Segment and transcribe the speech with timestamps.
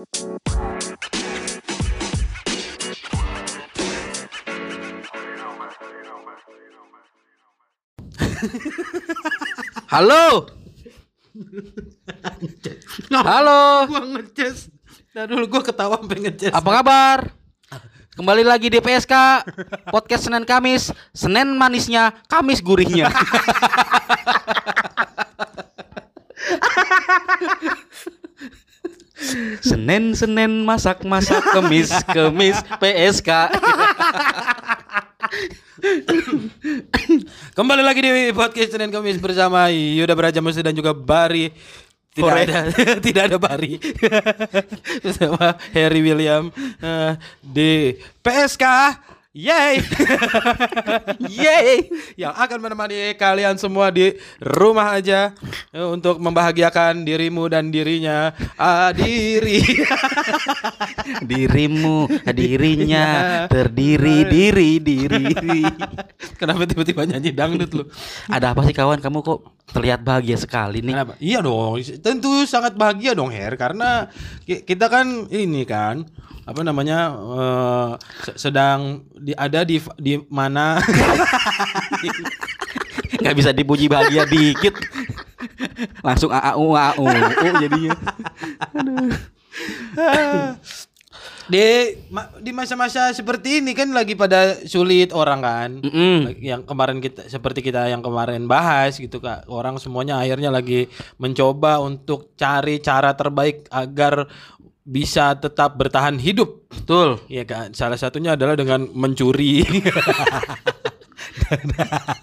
[0.00, 0.08] Halo.
[13.12, 13.60] Halo.
[13.92, 14.72] Gua ngeces.
[15.12, 16.56] Nah dulu gua ketawa sampai ngeces.
[16.56, 17.36] Apa kabar?
[18.16, 19.44] Kembali lagi di PSK
[19.92, 23.12] Podcast Senin Kamis Senin manisnya, Kamis gurihnya
[29.60, 33.30] Senin Senin masak masak kemis kemis PSK
[37.52, 41.52] Kembali lagi di podcast Senin Kamis bersama Yuda Beraja Musa dan juga Bari.
[42.10, 42.68] Tidak ada
[43.06, 43.78] tidak ada Bari.
[45.04, 46.50] bersama Harry William
[46.82, 48.64] eh, di PSK
[49.30, 49.78] Yay!
[51.30, 51.86] Yay!
[52.18, 55.30] Yang akan menemani kalian semua di rumah aja
[55.70, 58.34] eh, untuk membahagiakan dirimu dan dirinya.
[58.58, 59.62] Ah, diri.
[61.20, 65.26] Dirimu, dirinya Terdiri, diri, diri
[66.40, 67.84] Kenapa tiba-tiba nyanyi dangdut lu?
[68.26, 68.98] Ada apa sih kawan?
[68.98, 71.12] Kamu kok terlihat bahagia sekali nih Kenapa?
[71.22, 74.10] Iya dong, tentu sangat bahagia dong Her karena
[74.42, 76.06] ki- kita kan ini kan
[76.44, 77.14] apa namanya
[78.24, 80.76] se- sedang di, ada di di mana?
[83.20, 84.74] Nggak bisa dipuji bahagia dikit.
[86.00, 87.04] Langsung aau aau
[87.62, 87.92] jadinya.
[91.50, 95.70] Di ma- di masa-masa seperti ini kan lagi pada sulit orang kan.
[95.82, 96.38] Mm-mm.
[96.38, 99.50] yang kemarin kita seperti kita yang kemarin bahas gitu kak.
[99.50, 100.86] Orang semuanya akhirnya lagi
[101.18, 104.30] mencoba untuk cari cara terbaik agar
[104.90, 109.62] bisa tetap bertahan hidup betul Iya kan, salah satunya adalah dengan mencuri,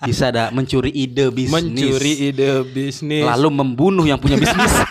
[0.08, 3.24] bisa ada mencuri ide bisnis mencuri ide bisnis.
[3.24, 4.76] lalu membunuh yang punya bisnis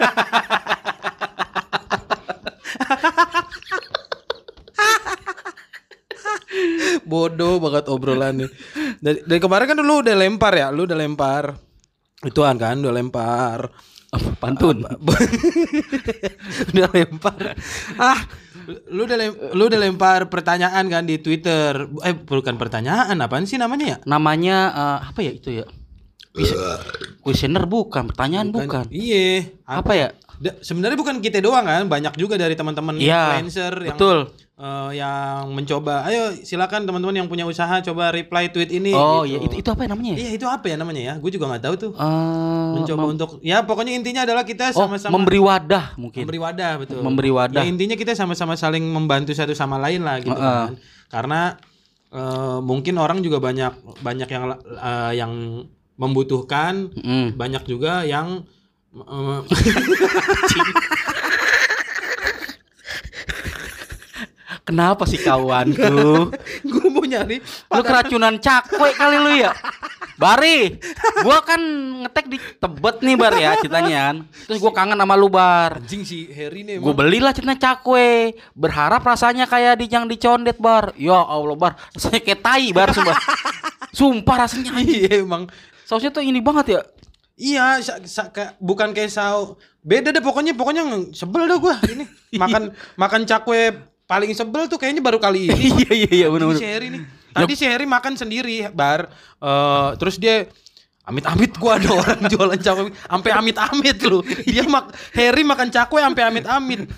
[7.07, 8.51] bodoh banget obrolannya.
[8.99, 11.55] Dari, dari kemarin kan lu udah lempar ya, lu udah lempar.
[12.27, 13.71] Ituan kan, udah lempar.
[14.17, 14.81] Apa, pantun
[16.71, 17.53] udah lempar.
[17.95, 18.19] Ah,
[18.89, 21.77] lu udah lem- lu udah lempar pertanyaan kan di Twitter.
[22.01, 23.97] Eh, bukan pertanyaan, apaan sih namanya ya?
[24.05, 25.67] namanya eh, apa ya itu ya
[27.23, 29.57] kuesioner bukan pertanyaan bukan, Iya.
[29.65, 33.97] apa ya Da- sebenarnya bukan kita doang kan, banyak juga dari teman-teman Iya, influencer yang
[33.97, 34.19] betul.
[34.57, 36.05] Eh, yang mencoba.
[36.05, 38.91] Ayo silakan teman-teman yang punya usaha coba reply tweet ini.
[38.91, 39.29] oh gitu.
[39.29, 40.17] iya itu itu apa ya namanya ya?
[40.17, 41.15] Iya itu apa ya namanya ya?
[41.21, 41.91] Gue juga nggak tahu tuh.
[41.93, 46.73] Eh, Mencoba untuk ya pokoknya intinya adalah kita oh sama-sama memberi wadah mungkin memberi wadah
[46.81, 47.01] betul.
[47.01, 47.61] Memberi wadah.
[47.61, 50.41] Ya intinya kita sama-sama saling membantu satu sama lain lah gitu Heeh.
[50.41, 50.73] kan.
[51.13, 51.41] Karena
[52.11, 55.33] eh, mungkin orang juga banyak banyak yang eh, yang
[55.97, 57.41] membutuhkan, Mm.
[57.41, 58.45] banyak juga yang
[64.67, 66.35] Kenapa sih kawanku?
[66.71, 67.39] gue mau nyari
[67.71, 69.55] lu keracunan cakwe kali lu ya?
[70.17, 70.81] Bari,
[71.21, 71.61] gua kan
[72.03, 74.17] ngetek di Tebet nih bar ya ceritanya.
[74.49, 75.77] Terus gua kangen sama lu bar.
[75.77, 77.05] anjing si Harry nih Gue emang.
[77.05, 78.33] belilah ceritanya cakwe.
[78.57, 80.97] Berharap rasanya kayak di yang dicondet bar.
[80.97, 83.17] Ya Allah bar, rasanya kayak tai bar sumpah.
[83.93, 85.05] Sumpah rasanya anjing.
[85.05, 85.53] Iya emang.
[85.85, 86.83] Sausnya tuh ini banget ya.
[87.37, 89.61] Iya, sa- sa- ka- bukan kayak sao.
[89.85, 92.09] Beda deh pokoknya pokoknya sebel dah gua ini.
[92.41, 95.67] Makan makan cakwe paling sebel tuh kayaknya baru kali ini.
[95.83, 97.03] Iya iya iya Tadi benar si Harry nih.
[97.37, 99.11] Tadi si Harry makan sendiri bar.
[99.43, 100.47] Eh, terus dia
[101.07, 104.21] amit-amit gua ada orang jualan cakwe sampai amit-amit lu.
[104.43, 106.91] Dia mak Harry makan cakwe sampai amit-amit.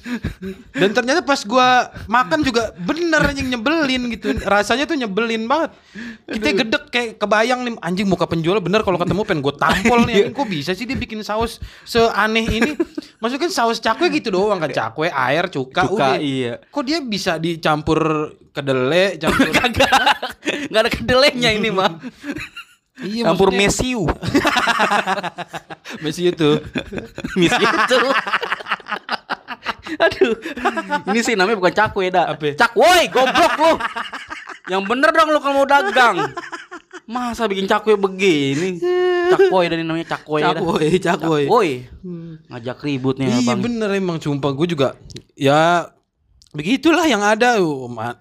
[0.72, 4.32] Dan ternyata pas gua makan juga bener anjing nyebelin gitu.
[4.48, 5.76] Rasanya tuh nyebelin banget.
[6.24, 10.14] Kita gedek kayak kebayang nih anjing muka penjual bener kalau ketemu pengen gue tampol nih
[10.24, 12.72] anjing kok bisa sih dia bikin saus seaneh ini.
[13.20, 16.16] Maksudnya kan saus cakwe gitu doang kan cakwe, air, cuka, Cuka, udah.
[16.16, 16.56] iya.
[16.72, 19.90] Kok dia bisa dicampur kedelai, campur Kagak.
[20.70, 21.92] Enggak ada kedelainya ini mah.
[22.98, 24.02] Iya, Campur maksudnya- mesiu.
[26.00, 26.50] Messi itu.
[27.34, 28.00] Mesiu itu.
[29.98, 30.34] Aduh.
[31.08, 32.28] Ini sih namanya bukan cakwe dah.
[32.28, 32.52] Apa?
[32.54, 33.72] Cakwoy, goblok lu.
[34.68, 36.16] Yang bener dong lu kalau mau dagang.
[37.06, 38.76] Masa bikin cakwe begini?
[39.32, 40.44] Cakwoy dan ini namanya cakwoy.
[40.44, 40.52] dah.
[40.52, 41.42] Cakwoy, cakwoy.
[41.46, 41.70] Cakwoy.
[42.48, 44.96] Ngajak ribut nih Iya bener emang sumpah gue juga
[45.34, 45.88] ya
[46.58, 47.62] begitulah yang ada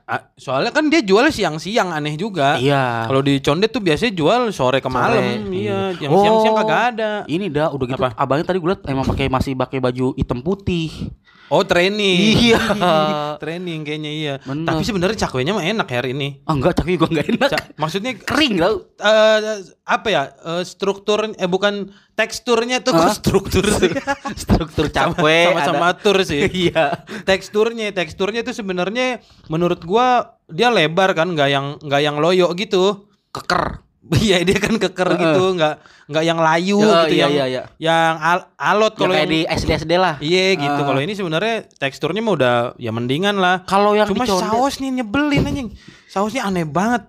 [0.06, 3.10] a- soalnya kan dia jual siang-siang aneh juga Iya.
[3.10, 6.06] kalau di condet tuh biasanya jual sore ke malam iya iya.
[6.06, 6.60] yang siang-siang Oh.
[6.62, 8.14] kagak ada Ini dah udah gitu Apa?
[8.14, 11.10] abangnya tadi gue liat emang pakai masih pakai baju hitam putih.
[11.48, 12.52] Oh training.
[12.52, 12.60] Iya.
[13.44, 14.36] training kayaknya iya.
[14.44, 14.68] Bener.
[14.68, 16.44] Tapi sebenarnya cakwenya mah enak hari ini.
[16.44, 17.50] Ah enggak, cakwe gua enggak enak.
[17.56, 18.76] Ca- maksudnya Kering tau.
[19.00, 20.24] eh apa ya?
[20.44, 21.88] eh, struktur eh bukan
[22.20, 23.96] teksturnya tuh kok struktur sih.
[24.44, 25.56] Struktur cakwe.
[25.56, 25.96] Sama-sama ada.
[25.96, 26.44] atur sih.
[26.68, 27.06] Iya.
[27.24, 33.08] teksturnya, teksturnya itu sebenarnya menurut gua dia lebar kan, nggak yang nggak yang loyo gitu.
[33.32, 33.87] Keker.
[34.26, 35.22] Iya dia kan keker Heeh.
[35.22, 35.74] gitu, nggak
[36.08, 37.64] nggak yang layu Oh, gitu iya, yang iya, iya.
[37.78, 40.16] yang al- alot Ya kalau kayak yang di SD SD lah.
[40.18, 40.80] Iya gitu.
[40.80, 40.88] Ah.
[40.88, 43.64] Kalau ini sebenarnya teksturnya mah udah ya mendingan lah.
[43.64, 45.70] Kalau yang Cuma di condet- saus nih nyebelin anjing.
[46.06, 47.04] Sausnya aneh banget.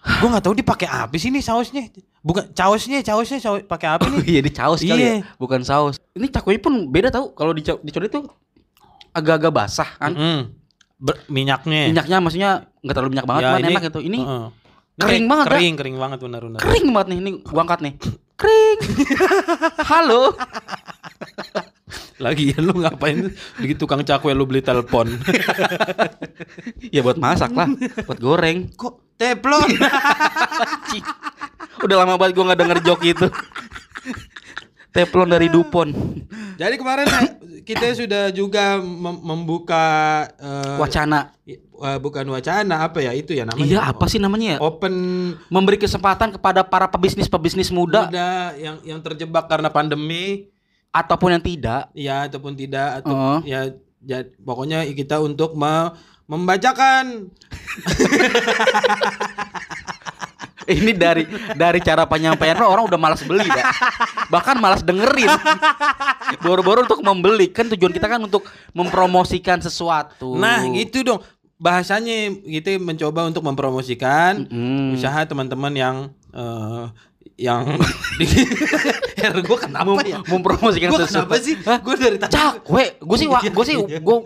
[0.00, 1.90] Gua nggak tahu dipakai apa sih nih sausnya.
[2.20, 4.22] Bukan sausnya, sausnya saus pakai apa nih?
[4.32, 5.12] Iya di saus kali Iya.
[5.18, 5.98] ya, bukan saus.
[6.12, 7.32] Ini cakwenya pun beda tau.
[7.32, 8.24] Kalau di di condet tuh
[9.10, 10.12] agak-agak basah kan.
[10.12, 10.40] Mm.
[10.96, 11.88] Ber- minyaknya.
[11.88, 14.00] Minyaknya maksudnya nggak terlalu minyak banget, Ya, ini- enak gitu.
[14.00, 14.46] Ini Heeh.
[15.00, 15.46] Kering banget.
[15.48, 16.60] Kering, kering banget benar-benar.
[16.60, 17.18] kering banget nih.
[17.18, 17.92] Ini gua angkat nih.
[18.36, 18.78] Kering.
[19.90, 20.36] Halo.
[22.20, 25.08] Lagi ya lu ngapain di tukang cakwe lu beli telepon?
[26.90, 27.70] Ya buat masak lah,
[28.04, 28.66] buat goreng.
[28.74, 29.62] Kok teflon?
[31.84, 33.26] Udah lama banget gua nggak denger joke itu.
[34.90, 35.94] Teflon dari Dupont.
[36.58, 37.30] Jadi kemarin eh,
[37.62, 39.86] kita sudah juga mem- membuka
[40.34, 41.30] eh, Wacana.
[41.80, 43.66] Eh, bukan wacana apa ya itu ya namanya?
[43.66, 44.56] Iya, apa sih namanya ya?
[44.60, 44.92] Open
[45.46, 50.46] Memberi kesempatan kepada para pebisnis-pebisnis muda muda yang yang terjebak karena pandemi
[50.90, 51.86] ataupun yang tidak.
[51.92, 53.38] ya ataupun tidak atau Oh.
[53.42, 55.90] ya ja- pokoknya kita untuk me-
[56.26, 57.26] membacakan
[60.62, 61.24] Ini dari
[61.56, 63.64] dari cara penyampaian lo orang udah malas beli dah.
[64.30, 65.26] Bahkan malas dengerin.
[66.38, 70.38] Boro-boro untuk membeli kan tujuan kita kan untuk mempromosikan sesuatu.
[70.38, 71.18] Nah, gitu dong.
[71.60, 74.96] Bahasanya kita mencoba untuk mempromosikan Mm.
[74.96, 75.96] usaha teman-teman yang
[76.32, 76.84] eh,
[77.36, 77.64] yang
[79.14, 80.18] Her gue kenapa Mem- ya?
[80.26, 81.28] mempromosikan Gue sesuatu.
[81.28, 81.54] kenapa sih?
[81.56, 84.16] Gue dari tadi Cakwe, gue sih wa- gue sih gue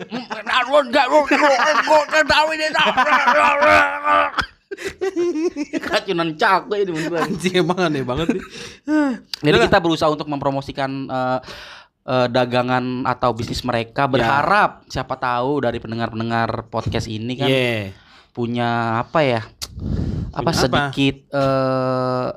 [5.81, 7.23] Kacunan cakwe ini beneran.
[7.25, 8.43] anjing emang aneh banget nih.
[9.41, 11.39] Jadi kita berusaha untuk mempromosikan eh,
[12.05, 17.91] eh, dagangan atau bisnis mereka berharap siapa tahu dari pendengar-pendengar podcast ini kan Iya.
[18.31, 18.69] punya
[19.01, 19.41] apa ya?
[20.31, 20.61] Apa Punya apa?
[20.61, 22.27] sedikit eh,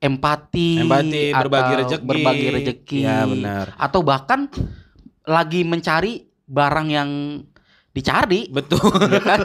[0.00, 2.04] empati, Empati, berbagi rezeki.
[2.04, 2.98] berbagi rezeki.
[3.00, 3.66] Ya, benar.
[3.74, 4.52] Atau bahkan
[5.24, 7.10] lagi mencari barang yang
[7.90, 8.84] dicari, Betul.
[9.08, 9.40] ya kan?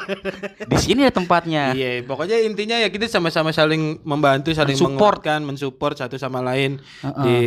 [0.66, 1.72] Di sini ya tempatnya.
[1.72, 5.22] Iya, pokoknya intinya ya kita sama-sama saling membantu, saling Mensupport.
[5.22, 7.24] menguatkan, mensupport satu sama lain Heeh.
[7.24, 7.38] di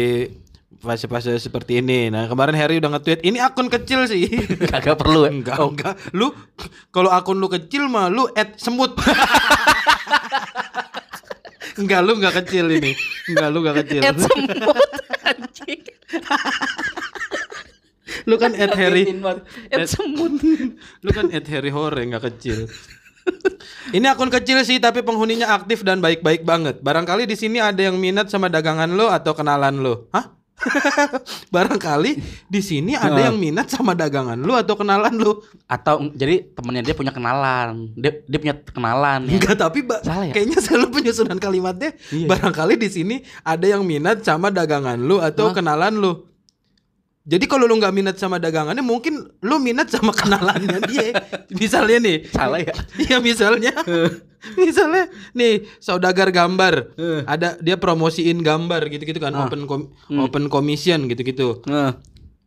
[0.82, 2.10] fase-fase seperti ini.
[2.10, 4.26] Nah, kemarin Harry udah nge-tweet, ini akun kecil sih.
[4.74, 5.30] Kagak perlu ya.
[5.30, 5.94] enggak, enggak.
[6.10, 6.34] Lu
[6.90, 8.98] kalau akun lu kecil mah lu add semut.
[11.80, 12.98] enggak, lu enggak kecil ini.
[13.30, 14.00] Enggak, lu enggak kecil.
[14.02, 14.90] Et semut
[15.30, 15.80] anjing.
[18.26, 19.06] Lu kan add Harry.
[19.70, 20.34] Et semut.
[21.06, 22.66] Lu kan add Harry Hore enggak kecil.
[23.94, 26.82] Ini akun kecil sih tapi penghuninya aktif dan baik-baik banget.
[26.82, 30.10] Barangkali di sini ada yang minat sama dagangan lo atau kenalan lo.
[30.10, 30.41] Hah?
[31.54, 33.26] Barangkali di sini ada Heeh.
[33.28, 35.42] yang minat sama dagangan lo atau kenalan lo.
[35.66, 37.92] Atau jadi temennya dia punya kenalan.
[37.94, 39.36] Dia dia punya kenalan ya.
[39.36, 40.32] Enggak, tapi ba- Salah ya?
[40.32, 42.26] kayaknya selalu penyusunan kalimatnya Iya.
[42.28, 45.54] barangkali di sini ada yang minat sama dagangan lo atau Hah?
[45.54, 46.31] kenalan lo.
[47.22, 51.14] Jadi kalau lu nggak minat sama dagangannya, mungkin lu minat sama kenalannya dia.
[51.50, 52.74] Misalnya nih, Salah ya.
[52.98, 53.70] Iya misalnya,
[54.58, 59.46] misalnya nih saudagar gambar, ada dia promosiin gambar gitu-gitu kan, Ah.
[59.46, 60.18] open com- Hmm.
[60.20, 61.62] open commission gitu-gitu.
[61.66, 61.94] Nah,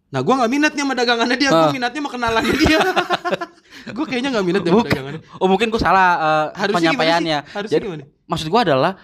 [0.05, 1.73] Nah gua nggak minat nih sama dagangannya dia, gua Ah.
[1.73, 2.79] minatnya sama kenalannya dia.
[3.95, 5.21] gua kayaknya nggak minat sama dagangannya.
[5.39, 6.09] Oh mungkin gue salah
[6.51, 7.37] Harusnya penyampaiannya.
[7.47, 8.03] Harusnya Jadi gimana?
[8.23, 8.99] maksud gue adalah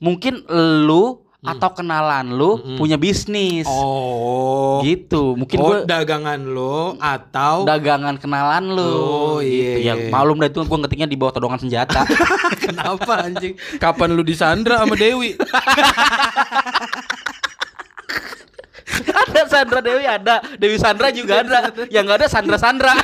[0.00, 0.44] mungkin
[0.84, 2.76] lu atau kenalan lu Mm-mm.
[2.80, 3.68] punya bisnis.
[3.68, 5.36] Oh, Gitu.
[5.36, 8.82] Mungkin oh gue dagangan lo atau dagangan kenalan lu.
[8.82, 9.86] Oh, iya, gitu.
[9.86, 10.08] Ya iya.
[10.08, 12.08] malum dah itu gue ngetiknya di bawah todongan senjata.
[12.64, 13.54] kenapa anjing?
[13.76, 15.36] Kapan lu disandra sama Dewi?
[18.94, 21.72] ada Sandra Dewi ada, Dewi Sandra juga ada.
[21.90, 22.94] Yang nggak ada Sandra Sandra.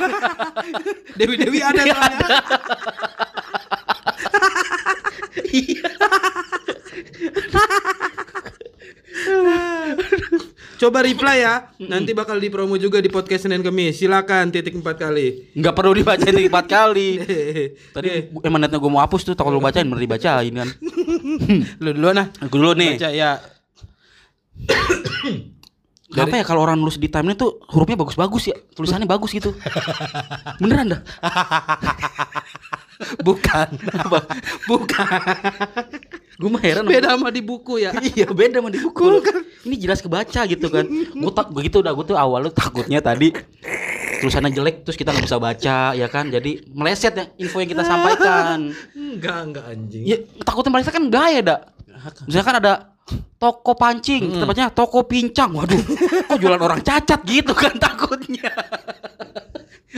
[1.18, 2.38] Dewi Dewi ada Iya, soalnya.
[10.76, 11.70] Coba reply ya.
[11.76, 14.00] Nanti bakal dipromo juga di podcast Senin Kemis.
[14.00, 15.52] Silakan titik empat kali.
[15.52, 17.08] Nggak perlu dibacain tiga empat kali.
[17.94, 20.68] Tadi gua- emang niatnya gue mau hapus tuh, takut lu bacain bener dibacain kan.
[21.84, 22.26] lu duluan nah.
[22.40, 22.96] Aku dulu nih.
[22.96, 23.32] Baca ya.
[26.10, 29.54] Kenapa ya kalau orang nulis di timeline tuh hurufnya bagus-bagus ya, tulisannya bagus gitu.
[30.58, 31.00] Beneran dah.
[33.26, 33.68] Bukan.
[33.94, 34.18] Apa?
[34.66, 35.06] Bukan.
[36.40, 36.88] Gue mah heran.
[36.88, 37.92] Beda sama di buku ya.
[38.16, 39.20] iya beda sama di buku.
[39.68, 40.88] Ini jelas kebaca gitu kan.
[40.88, 43.36] Gue tak begitu udah gue tuh awalnya takutnya tadi
[44.20, 47.82] tulisannya jelek terus kita nggak bisa baca ya kan jadi meleset ya info yang kita
[47.88, 50.04] sampaikan Enggak, enggak anjing.
[50.04, 51.60] ya takutnya meleset kan gaya dak
[52.28, 52.92] misalkan ada
[53.40, 55.80] toko pancing kita bacanya toko pincang waduh
[56.28, 58.52] kok jualan orang cacat gitu kan takutnya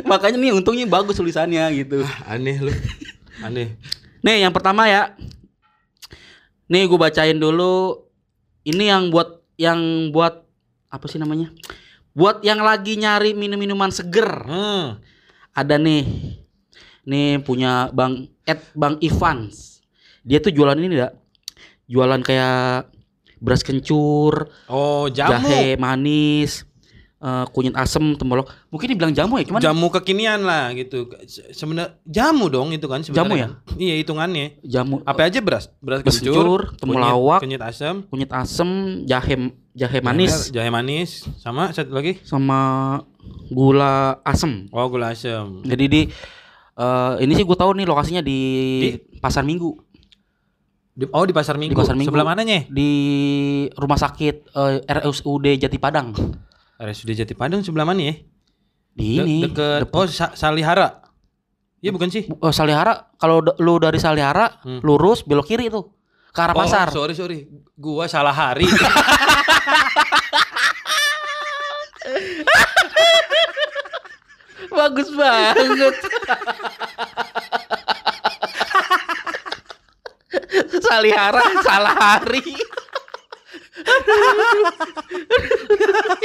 [0.07, 2.73] makanya nih untungnya bagus tulisannya gitu Aneh lu.
[3.43, 3.75] Aneh.
[4.23, 5.19] nih yang pertama ya
[6.73, 8.09] nih gue bacain dulu.
[8.65, 10.49] Ini yang buat yang buat
[10.89, 11.53] apa sih namanya?
[12.17, 14.49] Buat yang lagi nyari minum-minuman seger.
[14.49, 14.97] Hmm.
[15.53, 16.09] ada nih.
[17.05, 19.85] Nih punya bang Ed bang Ivans.
[20.25, 21.13] Dia tuh jualan ini enggak
[21.85, 22.89] jualan kayak
[23.37, 25.45] beras kencur Oh, jamu.
[25.45, 26.63] jahe manis
[27.23, 31.07] eh, kunyit asem temulawak mungkin dibilang jamu ya gimana Jamu kekinian lah gitu.
[31.25, 33.23] Se- Sebenarnya jamu dong itu kan sebenarnya.
[33.23, 33.49] Jamu ya?
[33.81, 34.47] Iya, hitungannya.
[34.61, 35.71] jamu Apa aja beras?
[35.79, 37.41] Beras Beras kencur, temulawak.
[37.41, 38.69] kunyit, kunyit asam, kunyit asem
[39.05, 39.35] jahe
[39.73, 42.19] jahe manis jahe manis, sama satu lagi.
[42.23, 42.59] sama
[43.49, 45.63] gula asem Oh, gula asam.
[45.63, 46.01] jadi di
[46.75, 48.41] eh, ini sih gue tahu nih lokasinya di,
[49.19, 49.73] pasar minggu
[50.93, 51.73] Di- oh, di pasar Minggu.
[51.73, 52.13] pasar Minggu.
[52.13, 52.69] Sebelah mananya?
[52.69, 52.91] di
[53.73, 56.13] rumah sakit eh, RSUD Jati Padang
[56.83, 58.15] RSUD Jati Padang sebelah mana ya?
[58.93, 61.01] di De- ini deket oh Sa- Salihara.
[61.79, 62.27] Iya bukan sih?
[62.27, 64.83] Eh, Salihara kalau lu dari Salihara Hmm.
[64.83, 65.89] lurus belok kiri tuh
[66.29, 66.91] ke arah pasar.
[66.91, 67.39] Oh, sorry sorry.
[67.73, 68.69] Gua salah hari.
[74.71, 75.57] Bagus banget.
[80.83, 82.43] Salihara salah hari.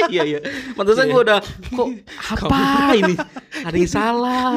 [0.08, 0.38] Iya iya.
[0.72, 1.38] Pantesan gua udah
[1.68, 1.88] kok
[2.32, 2.60] apa
[2.96, 3.14] ini?
[3.64, 4.50] Ada yang salah.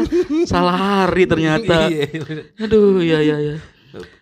[0.48, 1.91] Salah hari ternyata.
[1.91, 2.08] Iya.
[2.62, 3.55] Aduh, ya ya ya.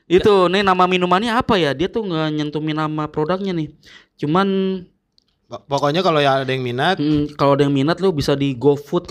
[0.10, 1.78] Itu nih nama minumannya apa ya?
[1.78, 3.70] Dia tuh nggak nyentuhin nama produknya nih.
[4.18, 4.48] Cuman
[5.50, 8.54] Pok- Pokoknya kalau ya ada yang minat, mm, kalau ada yang minat lu bisa di
[8.54, 9.10] GoFood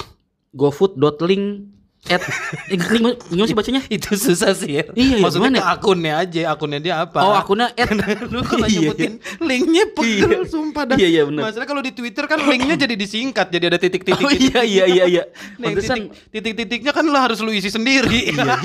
[0.55, 1.67] gofood.link
[2.07, 3.83] at eh, ini gimana sih bacanya?
[3.91, 4.85] itu susah sih ya.
[4.95, 7.19] Iya, iya, Maksudnya gimana ke akunnya aja, akunnya dia apa?
[7.21, 7.91] Oh, akunnya at
[8.33, 9.13] Lu kalau Iya, nyebutin
[9.43, 10.47] linknya pegel Iya.
[10.47, 10.97] sumpah dah.
[10.97, 11.23] Iya, iya.
[11.27, 14.25] Masalah kalau di Twitter kan linknya jadi disingkat, jadi ada titik-titik.
[14.25, 15.25] Oh iya iya iya iya.
[15.61, 18.31] Nah, titik, titik-titiknya kan lo harus lu isi sendiri.
[18.31, 18.57] Iya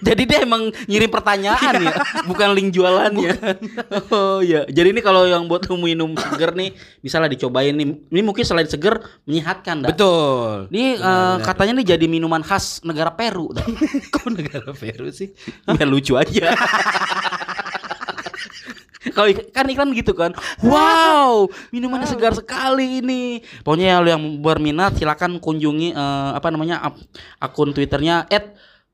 [0.00, 1.94] jadi dia emang ngirim pertanyaan ya,
[2.28, 3.34] bukan link jualannya.
[4.12, 4.68] Oh iya.
[4.68, 7.96] Jadi ini kalau yang buat minum seger nih, bisa lah dicobain nih.
[8.12, 9.90] Ini mungkin selain seger menyehatkan dah.
[9.92, 10.68] Betul.
[10.72, 13.52] Ini eh, katanya nih jadi minuman khas negara Peru.
[13.56, 13.64] dah.
[14.14, 15.32] Kok negara Peru sih?
[15.64, 16.52] Biar lucu aja.
[19.06, 23.40] Kalau kan iklan gitu kan, wow, minumannya segar sekali ini.
[23.62, 26.84] Pokoknya yang berminat silakan kunjungi eh, apa namanya
[27.40, 28.28] akun twitternya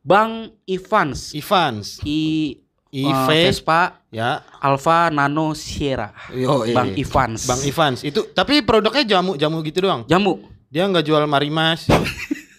[0.03, 0.31] @bang
[0.67, 2.03] Ivans Ivans.
[2.03, 2.59] I
[2.93, 3.09] IV.
[3.31, 4.45] eh, Vespa Ya.
[4.61, 6.13] Alpha Nano Sierra.
[6.29, 6.77] Yo, iya.
[6.77, 7.49] Bang Ivans.
[7.49, 8.05] Bang Ivans.
[8.05, 10.05] Itu tapi produknya jamu-jamu gitu doang.
[10.05, 10.45] Jamu.
[10.69, 11.89] Dia nggak jual marimas.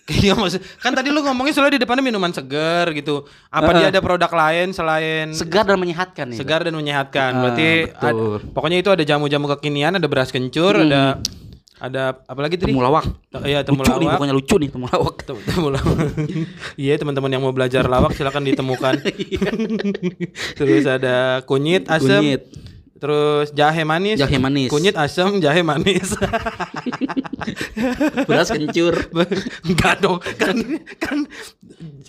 [0.03, 3.23] Iya maksud kan tadi lu ngomongnya soalnya di depannya minuman segar gitu.
[3.47, 3.79] Apa Heeh.
[3.79, 7.31] dia ada produk lain selain Segar dan menyehatkan segar dan menyehatkan?
[7.31, 10.91] Ah, Berarti ad- pokoknya itu ada jamu-jamu kekinian, ada beras kencur, Hmm.
[10.91, 11.23] ada
[11.83, 12.71] ada apa lagi tadi?
[12.71, 13.03] Temulawak.
[13.43, 14.15] Iya, Lucu nih temulawak.
[14.15, 15.15] pokoknya lucu nih temulawak.
[15.21, 15.97] Tem- temulawak.
[16.83, 19.03] Iya teman-teman yang mau belajar lawak silakan ditemukan.
[20.57, 22.41] Terus ada kunyit, asam, Kunyit.
[22.95, 24.15] terus jahe manis.
[24.15, 24.71] Jahe manis.
[24.71, 26.15] Kunyit, asam, jahe manis.
[28.23, 28.95] Beras kencur.
[29.63, 30.55] Enggak dong, kan
[30.97, 31.17] kan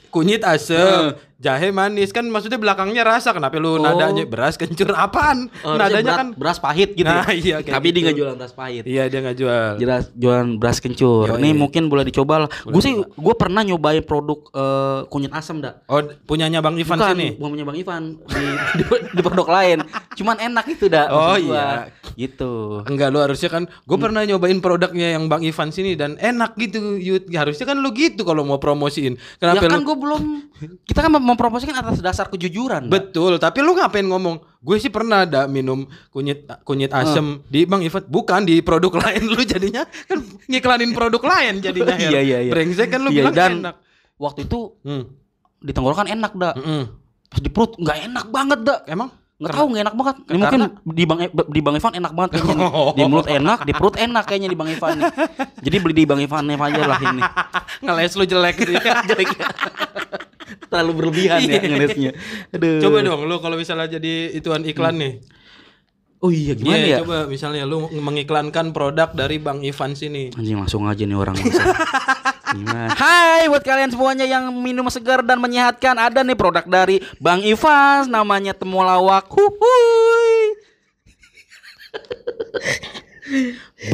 [0.08, 3.82] kunyit asam, jahe manis kan maksudnya belakangnya rasa kenapa lu Oh.
[3.84, 5.52] nadanya beras kencur apaan?
[5.60, 7.04] Oh, nadanya harusnya kan beras, pahit gitu.
[7.04, 8.04] Nah, iya, kayak Tapi dia gitu.
[8.06, 8.82] nggak jualan beras pahit.
[8.88, 9.70] Iya dia nggak jual.
[9.76, 11.26] Jelas jualan beras kencur.
[11.36, 12.48] Ini mungkin boleh dicoba lah.
[12.64, 15.84] Gue sih gue pernah nyobain produk eh, kunyit asam dah.
[15.84, 17.28] Oh, punyanya Bang Ivan Bukan, sini.
[17.36, 18.44] bukan punya Bang Ivan di,
[18.78, 18.82] di,
[19.12, 19.78] di produk lain.
[20.14, 21.06] Cuman enak itu dah.
[21.10, 21.90] Oh, iya.
[22.14, 22.80] Gitu.
[22.86, 26.96] Enggak lu harusnya kan gue pernah nyobain produknya yang Bang Ivan sini dan enak gitu
[26.96, 27.28] Yud.
[27.28, 29.18] Harusnya kan lu gitu kalau mau promosiin.
[29.18, 30.22] Ya Kenapa kan lu gue belum
[30.86, 32.86] kita kan mempromosikan atas dasar kejujuran.
[32.86, 34.40] Betul, tapi lu ngapain ngomong?
[34.58, 39.22] Gue sih pernah ada minum kunyit kunyit asem di Bang Ivan, bukan di produk lain
[39.24, 41.94] lu jadinya kan ngiklanin produk lain jadinya.
[42.04, 42.50] Iya, iya, iya.
[42.50, 43.76] Brengsek kan lu Iya, bilang dan enak.
[44.14, 45.04] Waktu itu Hmm.
[45.58, 46.54] di tenggorokan enak dah.
[46.54, 46.82] Mm-mm.
[47.26, 48.80] Pas di perut nggak enak banget dah.
[48.86, 49.10] Emang?
[49.34, 50.16] Karena- tahu nggak enak banget.
[50.24, 52.54] Ini mungkin di Bang di Bang Ivan enak banget kayaknya.
[52.54, 52.70] nih.
[52.96, 54.90] Di mulut enak, di perut enak kayaknya di Bang Ivan.
[54.94, 55.10] nih.
[55.60, 57.20] Jadi beli di Bang Ivan aja lah ini.
[57.82, 59.02] Ngeles lu jelek gitu ya.
[59.04, 59.28] Jelek.
[60.74, 62.10] Terlalu berlebihan ya ngelesnya.
[62.50, 62.82] Aduh.
[62.82, 65.22] Coba dong lu kalau misalnya jadi ituan iklan nih.
[66.24, 66.98] Oh iya gimana Iya, ya?
[67.04, 70.34] coba misalnya lu mengiklankan produk dari Bang Ivan sini.
[70.34, 71.38] Anjing langsung aja nih orang.
[72.58, 72.90] Gimana?
[72.96, 78.10] Hai buat kalian semuanya yang minum segar dan menyehatkan ada nih produk dari Bang Ivans
[78.10, 79.30] namanya temulawak.
[79.30, 80.58] Huhuy.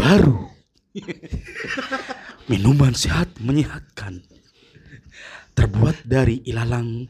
[0.01, 0.49] Baru
[2.51, 4.23] Minuman sehat menyehatkan.
[5.53, 7.07] Terbuat dari ilalang.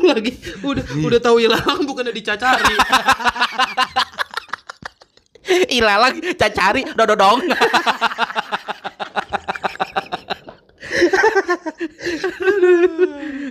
[0.00, 2.74] lagi udah udah tahu hilang bukannya dicacari.
[5.78, 7.40] ilalang cacari dododong.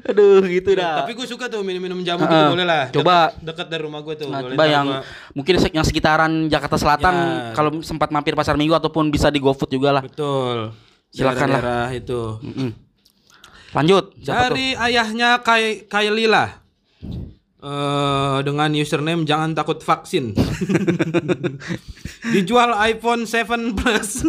[0.09, 1.03] Aduh gitu dah.
[1.03, 2.31] Tapi gue suka tuh minum-minum jamu Heeh.
[2.31, 2.83] gitu boleh lah.
[2.89, 3.15] Coba.
[3.31, 4.27] dekat, dekat dari rumah gue tuh.
[4.29, 5.03] Nah, boleh coba yang gua-
[5.35, 7.53] mungkin yang sekitaran Jakarta Selatan Ya.
[7.53, 10.03] kalau sempat mampir pasar Minggu ataupun bisa di GoFood juga lah.
[10.03, 10.71] betul.
[11.09, 11.89] Silakan lah.
[11.91, 12.37] Itu.
[12.41, 12.69] Mm-mm.
[13.73, 14.17] Lanjut.
[14.21, 14.57] Siapa tuh?
[14.57, 16.68] Dari ayahnya Kai Kailila.
[17.59, 20.31] Eh dengan username jangan takut vaksin.
[22.33, 24.23] Dijual iPhone 7 Plus.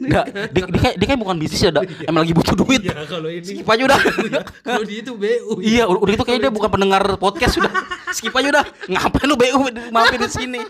[0.00, 1.92] Nggak, dia, dia, dia kayak bukan bisnis ya, dak.
[2.08, 2.80] emang lagi butuh duit.
[2.80, 4.00] ya kalau ini Skip aja udah.
[4.68, 5.60] kalau dia itu BU.
[5.60, 7.68] iya, udah, udah itu kayaknya dia bukan pendengar podcast sudah.
[8.16, 8.64] Skip aja udah.
[8.88, 9.58] Ngapain lu BU
[9.92, 10.60] mampir di sini?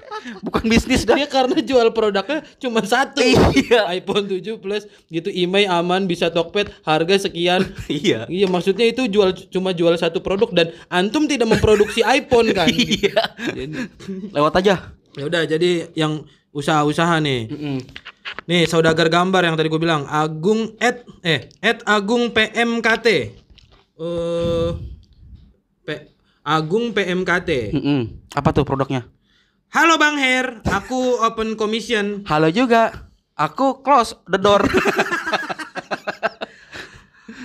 [0.43, 1.15] Bukan bisnis dah.
[1.15, 3.23] Dia karena jual produknya cuma satu.
[3.23, 3.87] Iya.
[3.95, 7.71] iPhone 7 Plus gitu email aman bisa Tokped harga sekian.
[7.87, 8.27] Iya.
[8.27, 12.69] Iya maksudnya itu jual cuma jual satu produk dan antum tidak memproduksi iPhone kan.
[12.81, 13.21] Iya.
[14.33, 14.95] Lewat aja.
[15.19, 16.25] Ya udah jadi yang
[16.55, 17.51] usaha-usaha nih.
[17.51, 17.77] Mm-mm.
[18.47, 23.07] Nih saudagar gambar yang tadi gue bilang Agung at eh at Agung PMKT.
[24.01, 24.71] Eh
[25.83, 25.89] P,
[26.47, 27.51] Agung PMKT.
[27.75, 28.01] Mm-mm.
[28.37, 29.07] Apa tuh produknya?
[29.71, 32.27] Halo Bang Her, aku open commission.
[32.27, 33.11] Halo juga.
[33.39, 34.67] Aku close the door.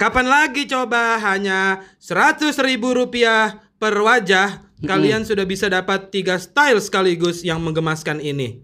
[0.01, 6.79] Kapan lagi coba hanya seratus ribu rupiah per wajah kalian sudah bisa dapat tiga style
[6.83, 8.63] sekaligus yang menggemaskan ini.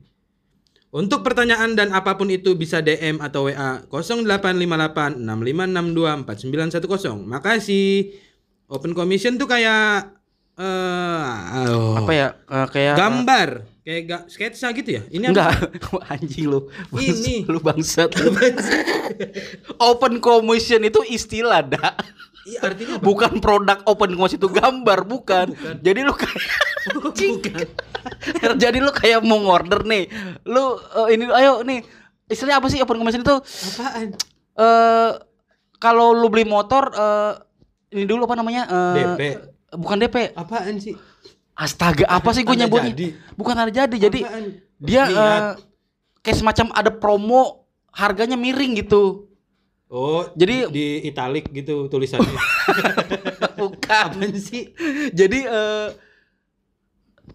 [0.91, 7.31] Untuk pertanyaan dan apa pun itu bisa DM atau WA 0858 6562 4910.
[7.31, 8.11] Makasih.
[8.67, 10.11] Open commission tuh kayak
[10.59, 12.27] eh oh, Apa ya?
[12.35, 13.49] eh, kayak gambar,
[13.87, 15.03] kayak ga, sketsa gitu ya.
[15.07, 15.31] Ini apa?
[15.31, 15.55] Enggak,
[16.11, 16.67] anjing lu.
[16.91, 17.43] Ini.
[17.51, 18.11] lu bangsat.
[19.91, 21.95] open commission itu istilah, dak.
[22.41, 23.03] Iya, artinya apa?
[23.05, 25.47] Bukan produk open commission itu gambar, bukan.
[25.81, 26.41] Jadi lu kayak
[26.97, 27.65] Bukan.
[28.63, 30.09] Jadi lu kayak mau order nih.
[30.49, 31.85] Lu eh, ini ayo nih.
[32.31, 33.37] Istilahnya apa sih open commission itu?
[33.41, 34.07] Apaan?
[34.57, 35.11] Eh
[35.77, 37.33] kalau lu beli motor eh
[37.93, 38.63] ini dulu apa namanya?
[38.65, 39.21] Eh, DP.
[39.77, 40.15] Bukan DP.
[40.33, 40.95] Apaan sih?
[41.53, 42.89] Astaga, apa sih gue nyebutnya?
[42.95, 43.07] jadi.
[43.37, 43.97] Bukan tanda jadi.
[44.09, 44.19] Jadi
[44.81, 45.41] dia eh,
[46.25, 49.29] kayak semacam ada promo harganya miring gitu.
[49.91, 52.31] Oh, Jadi- di italik gitu tulisannya.
[53.59, 54.71] Bukan sih.
[55.11, 55.87] Jadi eh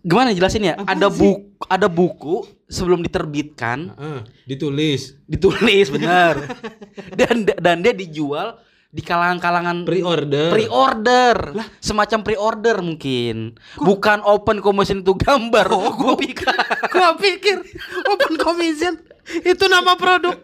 [0.00, 0.74] gimana jelasin ya?
[0.74, 1.20] Apaan ada sih?
[1.20, 6.40] buku ada buku sebelum diterbitkan Heeh, ditulis ditulis benar.
[7.18, 8.56] dan dan dia dijual
[8.96, 10.48] di kalangan-kalangan pre-order.
[10.48, 11.36] pre-order.
[11.78, 13.52] Semacam pre-order mungkin.
[13.76, 15.68] Bukan open commission itu gambar.
[15.68, 16.48] Oh, gua pikir
[16.88, 17.60] Gua pikir
[18.08, 20.38] open commission itu nama produk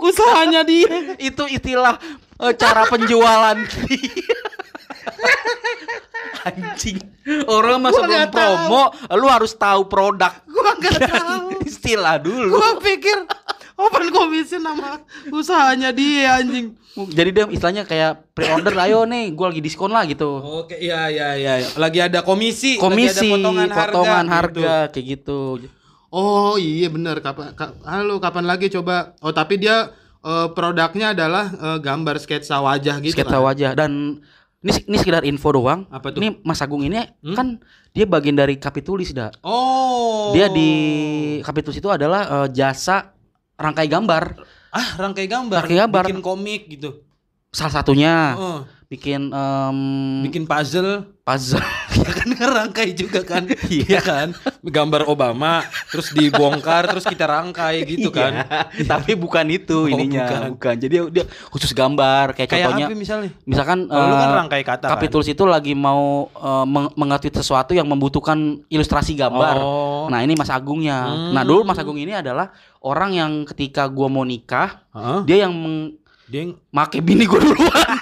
[0.00, 1.18] usahanya dia.
[1.18, 1.98] itu istilah
[2.38, 3.58] eh, cara penjualan
[6.40, 6.98] anjing
[7.46, 8.38] orang mah Gua sebelum nggak tahu.
[8.38, 8.82] promo
[9.12, 11.46] lu harus tahu produk Gua nggak tahu.
[11.64, 13.18] istilah dulu Gua pikir
[13.80, 16.76] open commission nama usahanya dia anjing.
[17.08, 21.28] jadi dia istilahnya kayak pre-order ayo nih gua lagi diskon lah gitu Oke, iya iya
[21.34, 21.54] iya.
[21.74, 24.90] Lagi ada komisi, komisi lagi ada potongan, potongan harga, harga, gitu.
[24.90, 25.40] kayak gitu
[26.08, 31.46] Oh iya benar kapan ka- halo kapan lagi coba oh tapi dia eh, produknya adalah
[31.48, 33.46] eh, gambar sketsa wajah gitu sketsa kan?
[33.46, 34.18] wajah dan
[34.60, 36.18] ini ini sekedar info doang Apa tuh?
[36.18, 37.32] ini Mas Agung ini Hmm?
[37.32, 37.46] kan
[37.90, 40.34] dia bagian dari Kapitulis dah Oh.
[40.34, 40.68] dia di
[41.40, 43.14] Kapitulis itu adalah eh, jasa
[43.60, 44.24] rangkai gambar.
[44.70, 46.04] Ah rangkai gambar, Rangkai gambar.
[46.08, 47.04] bikin komik gitu.
[47.50, 48.38] salah satunya.
[48.38, 49.78] Oh, bikin em,
[50.22, 51.02] bikin puzzle.
[51.20, 51.58] puzzle
[52.00, 58.08] ya kan ngerangkai juga kan iya kan gambar Obama terus dibongkar terus kita rangkai gitu
[58.08, 60.40] kan Iya, tapi bukan itu Oh, ininya bukan.
[60.54, 60.74] bukan.
[60.76, 64.86] jadi dia, khusus gambar kayak, kayak contohnya misalnya misalkan Kalau lu kan eh, rangkai kata
[64.86, 64.92] kan?
[64.92, 66.00] Kapitulis itu lagi mau
[66.30, 69.56] eh, meng- mengatweet sesuatu yang membutuhkan ilustrasi gambar.
[69.56, 70.06] Oh.
[70.06, 71.06] Nah, ini Mas Agungnya.
[71.06, 71.32] Hmm.
[71.32, 75.20] Nah, dulu Mas Agung ini adalah orang yang ketika gua mau nikah, Heeh.
[75.24, 77.88] dia yang meng- dia yang- make bini gua duluan.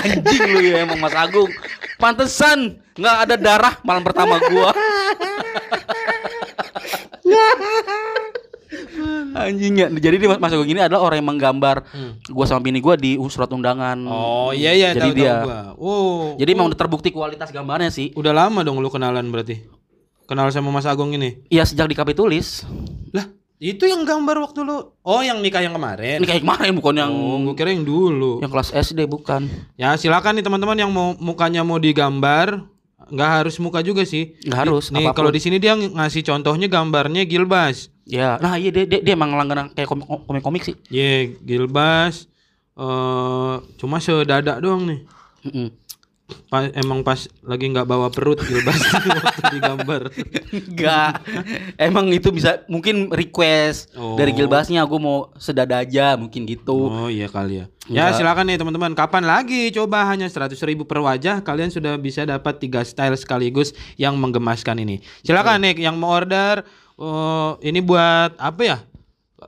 [0.00, 1.50] Anjing lu ya emang Mas Agung.
[1.96, 2.58] Pantesan
[2.94, 4.72] nggak ada darah malam pertama gua.
[9.32, 9.90] Anjingnya.
[9.90, 11.76] Jadi dia Mas Agung ini adalah orang yang menggambar
[12.28, 13.98] gua sama bini gua di surat undangan.
[14.02, 15.32] oh iya iya Jadi tahu, dia.
[15.32, 15.60] tahu gua.
[15.76, 18.12] oh Jadi memang udah terbukti kualitas gambarnya sih.
[18.12, 19.64] udah lama dong lu kenalan berarti
[20.24, 22.62] kenal sama Mas Agung ini Iya sejak di Kapitulis.
[23.10, 23.26] lah
[23.60, 27.12] itu yang gambar waktu lu oh yang nikah yang kemarin Ini kayak kemarin bukan yang
[27.12, 29.52] oh gua kira yang dulu yang kelas SD bukan.
[29.76, 32.64] Ya silakan nih teman-teman yang mau mukanya mau digambar
[33.10, 34.38] nggak harus muka juga sih.
[34.46, 37.90] Nggak harus, Nih kalau di sini dia ng- ngasih contohnya gambarnya Gilbas.
[38.06, 40.74] Ya, nah iya dia, dia, dia emang langganan kayak komik komik sih.
[40.88, 42.26] Ye, Gilbas.
[42.74, 45.00] eh cuma sedada doang nih.
[45.44, 45.68] Mm-mm.
[46.46, 49.10] Pa- emang pas lagi nggak bawa perut Gilbas waktu
[49.52, 50.02] digambar.
[50.50, 51.12] Enggak.
[51.76, 54.14] Emang itu bisa mungkin request Oh.
[54.14, 56.86] dari Gilbasnya gue mau sedada aja mungkin gitu.
[56.86, 57.66] Oh iya kali ya.
[57.86, 58.16] Ya Enggak.
[58.16, 58.92] silakan nih teman-teman.
[58.92, 63.70] Kapan lagi coba hanya 100.000 ribu per wajah kalian sudah bisa dapat tiga style sekaligus
[63.94, 64.98] yang menggemaskan ini.
[65.20, 66.62] Silakan nih yang mau order.
[66.94, 68.78] Oh ini buat apa ya?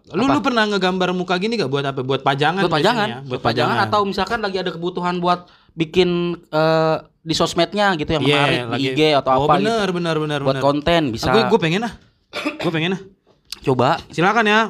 [0.09, 2.01] Lu lu pernah ngegambar muka gini gak buat apa?
[2.01, 2.65] Buat pajangan.
[2.65, 3.29] buat pajangan, biasanya?
[3.29, 8.35] buat pajangan atau misalkan lagi ada kebutuhan buat bikin eh, di sosmednya gitu yang Iya,
[8.35, 9.97] menarik lagi- di IG atau oh, apa bener, gitu.
[9.97, 10.65] bener bener Buat bener.
[10.65, 11.31] konten bisa.
[11.31, 11.93] gue gue pengen ah.
[12.59, 13.01] Gue pengen ah.
[13.63, 13.89] Coba.
[14.11, 14.61] Silakan ya.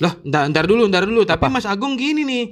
[0.00, 1.22] Loh, ntar, ntar dulu, ntar dulu.
[1.22, 2.44] Tapi Mas Agung gini nih.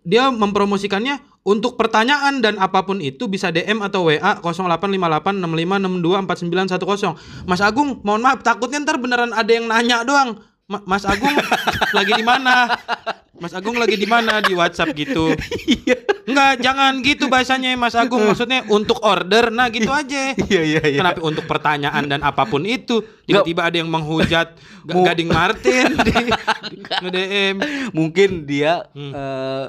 [0.00, 7.16] Dia mempromosikannya untuk pertanyaan dan apa pun itu bisa DM atau WA 085865624910.
[7.44, 10.40] Mas Agung, mohon maaf takutnya ntar beneran ada yang nanya doang.
[10.70, 11.34] Ma- Mas Agung
[11.90, 12.78] lagi di mana?
[13.34, 15.34] Mas Agung lagi di mana di WhatsApp gitu?
[16.22, 18.22] Enggak, jangan gitu bahasanya Mas Agung.
[18.22, 20.30] Maksudnya untuk order, nah gitu aja.
[20.38, 24.54] Iya iya Kenapa untuk pertanyaan dan apa pun itu tiba-tiba ada yang menghujat
[24.86, 26.14] Gading Martin di,
[26.70, 27.56] di nge-DM.
[27.90, 29.10] Mungkin dia Hmm.
[29.10, 29.66] eh,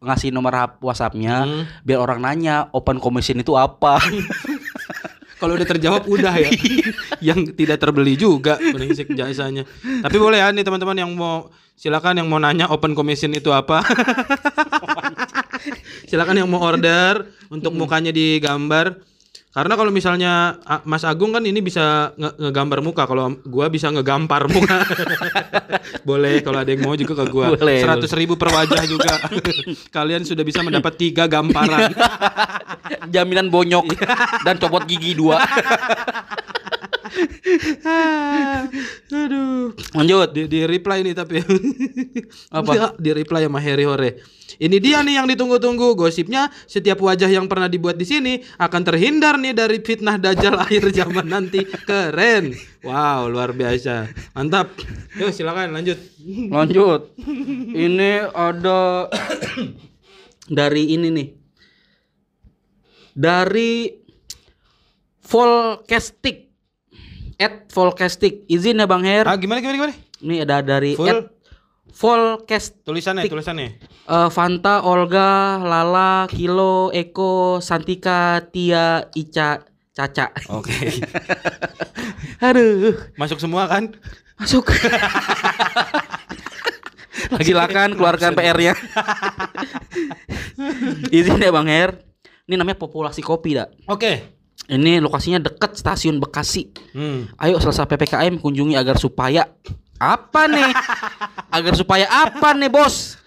[0.00, 1.62] ngasih nomor WhatsAppnya Hmm.
[1.80, 4.02] biar orang nanya open commission itu apa.
[5.38, 6.50] Kalau udah terjawab udah ya.
[7.34, 9.66] yang tidak terbeli juga brengsek jasanya.
[9.82, 13.82] Tapi boleh ya nih teman-teman yang mau silakan yang mau nanya open commission itu apa.
[16.08, 18.98] silakan yang mau order untuk mukanya digambar.
[19.54, 24.50] Karena kalau misalnya Mas Agung kan ini bisa nge- ngegambar muka, kalau gua bisa ngegampar
[24.50, 24.82] muka.
[26.08, 27.54] boleh kalau ada yang mau juga ke gua.
[27.54, 29.14] Boleh, Seratus ribu per wajah juga.
[29.94, 31.94] Kalian sudah bisa mendapat tiga gamparan.
[33.14, 33.94] Jaminan bonyok
[34.42, 35.38] dan copot gigi dua.
[39.14, 39.70] Aduh.
[39.94, 40.28] Lanjut.
[40.34, 41.38] Di, di reply nih tapi
[42.58, 42.98] Apa?
[42.98, 44.18] Di reply sama Harry Hore.
[44.54, 45.98] Ini dia nih yang ditunggu-tunggu.
[45.98, 50.94] Gosipnya setiap wajah yang pernah dibuat di sini akan terhindar nih dari fitnah dajjal akhir
[50.94, 51.66] zaman nanti.
[51.66, 52.54] Keren.
[52.84, 54.10] Wow, luar biasa.
[54.36, 54.70] Mantap.
[55.18, 55.98] Yuk silakan lanjut.
[56.50, 57.14] Lanjut.
[57.74, 59.10] Ini ada
[60.58, 61.28] dari ini nih.
[63.14, 63.72] Dari
[65.24, 66.53] Volcastic.
[67.38, 68.46] At Volcastic.
[68.46, 69.26] Izin ya Bang Her.
[69.26, 69.94] Ah, gimana gimana gimana?
[70.22, 71.10] Ini ada dari Full?
[71.10, 71.30] at
[71.94, 72.82] Volcastic.
[72.82, 73.68] Tulisannya, tulisannya.
[74.06, 79.62] Eh, Fanta, Olga, Lala, Kilo, Eko, Santika, Tia, Ica,
[79.94, 80.34] Caca.
[80.50, 80.74] Oke.
[82.46, 83.94] Aduh, Masuk semua kan?
[84.34, 84.66] masuk.
[87.46, 88.74] Silakan keluarkan PR-nya.
[91.14, 92.02] Izin ya Bang Her.
[92.44, 93.72] Ini namanya populasi kopi, dak.
[93.86, 94.34] Oke.
[94.64, 96.72] Ini lokasinya dekat stasiun Bekasi.
[96.96, 97.28] Hmm.
[97.36, 99.44] Ayo selesai PPKM kunjungi agar supaya
[100.00, 100.72] apa nih?
[101.56, 103.20] agar supaya apa nih, Bos?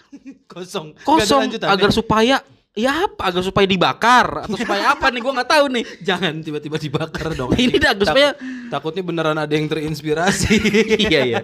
[0.50, 0.98] Kosong.
[1.06, 1.74] Kosong lanjutannya.
[1.78, 2.36] agar supaya
[2.78, 3.28] ya apa?
[3.28, 5.20] Agar supaya dibakar atau supaya apa nih?
[5.20, 5.84] Gua nggak tahu nih.
[6.00, 7.52] Jangan tiba-tiba dibakar dong.
[7.52, 8.38] Ini dah, Gus, supaya-
[8.68, 10.54] takutnya beneran ada yang terinspirasi.
[11.04, 11.42] iya iya.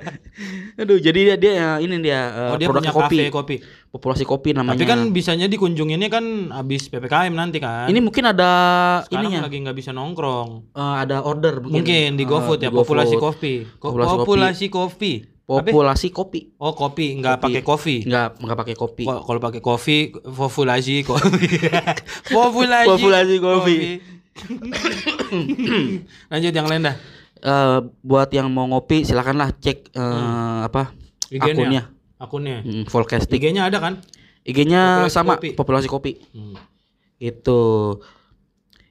[0.75, 3.17] Aduh, jadi dia, dia ini dia eh, Oh dia produk punya kopi.
[3.19, 3.55] kafe kopi.
[3.89, 4.73] Populasi kopi namanya.
[4.73, 7.85] Tapi kan bisanya dikunjunginnya kan habis ppkm nanti kan.
[7.85, 8.51] ini mungkin ada
[9.03, 9.41] Sekarang ininya.
[9.43, 10.49] lagi nggak bisa nongkrong.
[10.71, 11.81] eh, ada order mungkin.
[11.81, 13.37] Mungkin di Eh, GoFood ya populasi GoFood.
[13.37, 13.53] kopi.
[13.77, 14.19] Ko- Populasi kopi.
[14.19, 15.13] populasi kopi.
[15.21, 15.32] Apa?
[15.43, 16.55] Populasi kopi.
[16.55, 17.43] Oh kopi nggak Kopi.
[17.45, 17.95] pakai kopi.
[18.03, 19.03] Enggak, enggak pakai kopi.
[19.03, 21.47] Ko- Kalau pakai kopi, populasi kopi.
[22.31, 23.75] populasi, Populasi kopi.
[26.31, 26.95] Lanjut yang lain dah.
[27.43, 30.63] Eh, buat yang mau ngopi silakanlah cek eh, Hmm.
[30.63, 30.95] apa
[31.27, 31.51] IG-nya.
[31.51, 31.83] akunnya.
[32.17, 32.57] Akunnya.
[32.61, 33.35] Hmm, Volcastic.
[33.35, 33.99] IG-nya ada kan?
[34.41, 35.49] IG-nya Populasi sama kopi.
[35.53, 36.11] populasi kopi.
[36.31, 36.55] Hmm.
[37.17, 37.59] Itu.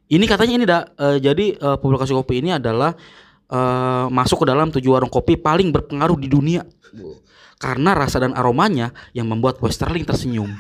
[0.07, 2.93] Ini katanya ini dah eh, jadi eh, populasi kopi ini adalah
[3.53, 6.65] eh, masuk ke dalam tujuh warung kopi paling berpengaruh di dunia.
[7.61, 10.51] Karena rasa dan aromanya yang membuat Westerling tersenyum.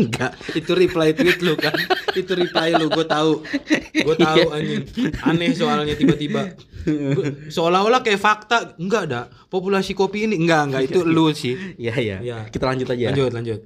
[0.00, 1.72] Enggak, itu reply tweet lu kan.
[2.12, 3.44] itu reply lu, gue tahu.
[3.96, 4.84] Gue tahu anjing.
[5.24, 6.56] Aneh soalnya tiba-tiba.
[7.48, 8.76] Seolah-olah kayak fakta.
[8.80, 9.20] Enggak ada.
[9.48, 11.56] Populasi kopi ini enggak, enggak itu lu sih.
[11.76, 12.16] Iya iya.
[12.20, 12.38] Iya.
[12.48, 13.12] Kita lanjut aja.
[13.12, 13.60] Lanjut, lanjut.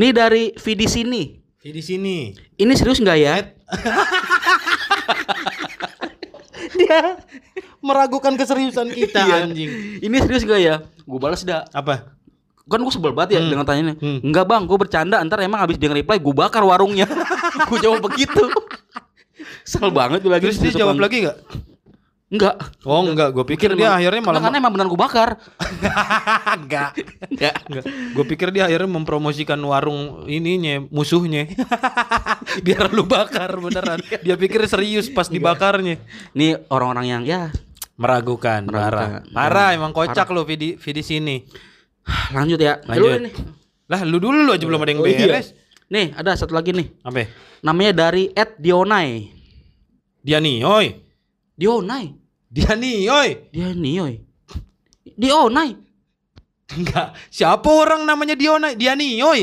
[0.00, 1.22] Nih dari Vidi sini.
[1.64, 2.36] Di sini.
[2.60, 3.40] Ini serius nggak ya?
[6.74, 7.18] Dia
[7.78, 9.34] meragukan keseriusan kita Iya.
[9.44, 9.70] anjing.
[10.00, 10.74] Ini serius nggak ya?
[11.04, 11.64] Gue balas dah.
[11.70, 12.10] Apa?
[12.64, 13.50] Kan gue sebel banget ya Hmm.
[13.52, 13.94] dengan tanyanya.
[14.00, 14.18] Hmm.
[14.24, 15.20] Enggak bang, gue bercanda.
[15.20, 17.04] Ntar emang abis dia nge-reply, gue bakar warungnya.
[17.70, 18.40] gue jawab begitu.
[19.64, 20.48] Kesel banget lagi.
[20.48, 21.38] Terus dia jawab lagi enggak?
[22.32, 22.56] Enggak.
[22.88, 25.28] Oh enggak, gue pikir dia Emang- akhirnya malah karena emang beneran gue bakar.
[26.58, 26.90] enggak.
[27.30, 27.54] Enggak.
[27.68, 27.84] Enggak.
[28.16, 31.46] Gue pikir dia akhirnya mempromosikan warung ininya, musuhnya.
[32.66, 34.00] Biar lu bakar beneran.
[34.24, 36.00] Dia pikir serius pas dibakarnya.
[36.32, 37.52] Ini orang-orang yang ya
[37.94, 39.22] Meragukan, Meragukan.
[39.30, 39.30] parah.
[39.30, 41.46] Parah emang kocak lu video video sini.
[42.36, 42.82] lanjut ya.
[42.88, 43.04] Lanjut.
[43.04, 43.30] lu ini.
[43.86, 45.44] Lah lu dulu lu aja belum ada yang Oh, iya.
[45.92, 46.88] Nih, ada satu lagi nih.
[47.04, 47.28] Apa?
[47.62, 49.28] Namanya dari Ed Dionai.
[50.24, 51.03] Dia nih, oi.
[51.54, 52.14] Dionai.
[52.50, 53.30] Dia nih, oi.
[53.50, 54.14] Dia nih, oi.
[55.14, 55.70] Dionai.
[56.74, 57.14] Enggak.
[57.30, 58.74] Siapa orang namanya Dionai?
[58.74, 59.40] Dia nih, oi.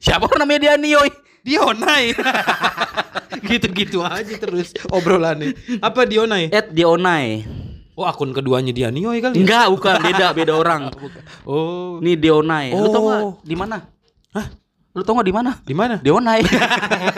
[0.00, 1.10] Siapa orang namanya dia nih, oi?
[1.44, 2.04] Dionai.
[3.48, 5.52] Gitu-gitu aja terus obrolannya.
[5.80, 6.48] Apa Dionai?
[6.48, 7.44] Ed Dionai.
[7.94, 9.38] Oh, akun keduanya dia nih, oi kali.
[9.38, 9.40] ya?
[9.44, 10.82] Enggak, bukan, beda, beda orang.
[11.48, 12.00] Oh.
[12.00, 12.72] Nih Dionai.
[12.72, 13.08] Lu tau Oh.
[13.08, 13.84] gak di mana?
[14.32, 14.48] Hah?
[14.94, 15.58] Lu tau gak di mana?
[15.66, 15.98] Di mana?
[15.98, 16.46] Dionai.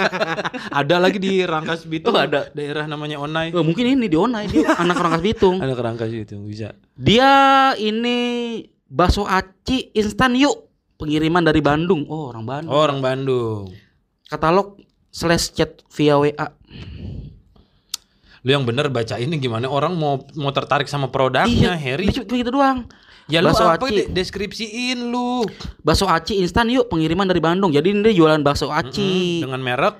[0.80, 2.16] Ada lagi di Rangkas Bitung.
[2.16, 2.48] Oh, ada.
[2.56, 3.52] Daerah namanya Onai.
[3.52, 5.60] Oh, mungkin ini Dionai, dia anak Rangkas Bitung.
[5.60, 6.72] Ada ke Rangkas Bitung bisa.
[6.96, 10.72] Dia ini bakso aci instan yuk.
[10.96, 12.08] Pengiriman dari Bandung.
[12.08, 12.72] Oh, orang Bandung.
[12.72, 13.68] Oh, orang Bandung.
[14.24, 14.80] Katalog
[15.12, 16.48] slash chat via WA.
[18.40, 22.08] Lu yang bener baca ini gimana orang mau mau tertarik sama produknya, Harry?
[22.08, 22.88] Iya, begitu doang.
[23.26, 24.06] Ya lu bakso apa aci.
[24.06, 25.42] de- deskripsiin lu.
[25.82, 27.70] Bakso aci instan yuk pengiriman dari Bandung.
[27.70, 29.42] Jadi ini dia jualan bakso aci.
[29.42, 29.98] Dengan merek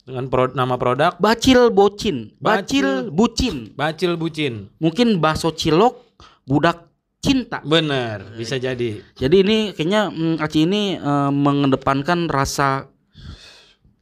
[0.00, 2.82] dengan pro- nama produk Bacil bocin, Bacil.
[2.82, 3.56] bacil bucin.
[3.78, 4.54] Bacil Bucin.
[4.82, 6.02] Mungkin bakso cilok
[6.42, 6.90] budak
[7.22, 7.62] cinta.
[7.62, 8.98] Bener, bisa jadi.
[9.14, 12.89] Jadi ini kayaknya mm, aci ini eh, mengedepankan rasa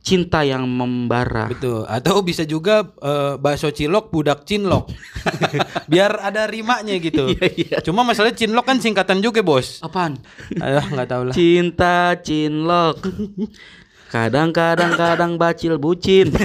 [0.08, 1.52] cinta yang membara.
[1.52, 1.84] Betul.
[1.84, 4.88] Atau bisa juga eh, bakso cilok budak cinlok.
[5.92, 7.28] Biar ada rimanya gitu.
[7.36, 7.76] Iya, iya.
[7.84, 9.84] Cuma masalahnya cinlok kan singkatan juga, Bos.
[9.84, 10.16] Apaan?
[10.56, 11.34] Aduh, nggak tahu lah.
[11.36, 13.04] Cinta cinlok.
[14.08, 16.32] Kadang-kadang kadang bacil bucin.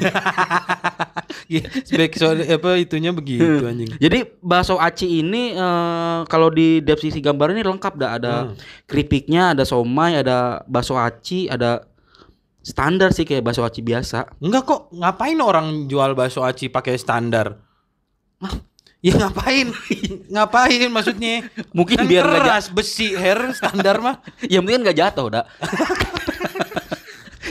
[1.96, 3.88] Back soal apa itunya begitu anjing.
[3.96, 8.58] Jadi bakso aci ini eh, kalau di deskripsi gambar ini lengkap dah ada Hmm.
[8.84, 11.86] keripiknya, ada somai, ada bakso aci, ada
[12.64, 14.40] standar sih kayak bakso aci biasa.
[14.40, 17.60] Enggak kok, ngapain orang jual bakso aci pakai standar?
[19.04, 19.68] Ya ngapain?
[20.32, 21.44] ngapain maksudnya?
[21.78, 24.24] Mungkin Kan biar nggak keras besi hair standar mah.
[24.52, 25.46] Ya mungkin nggak jatuh dah.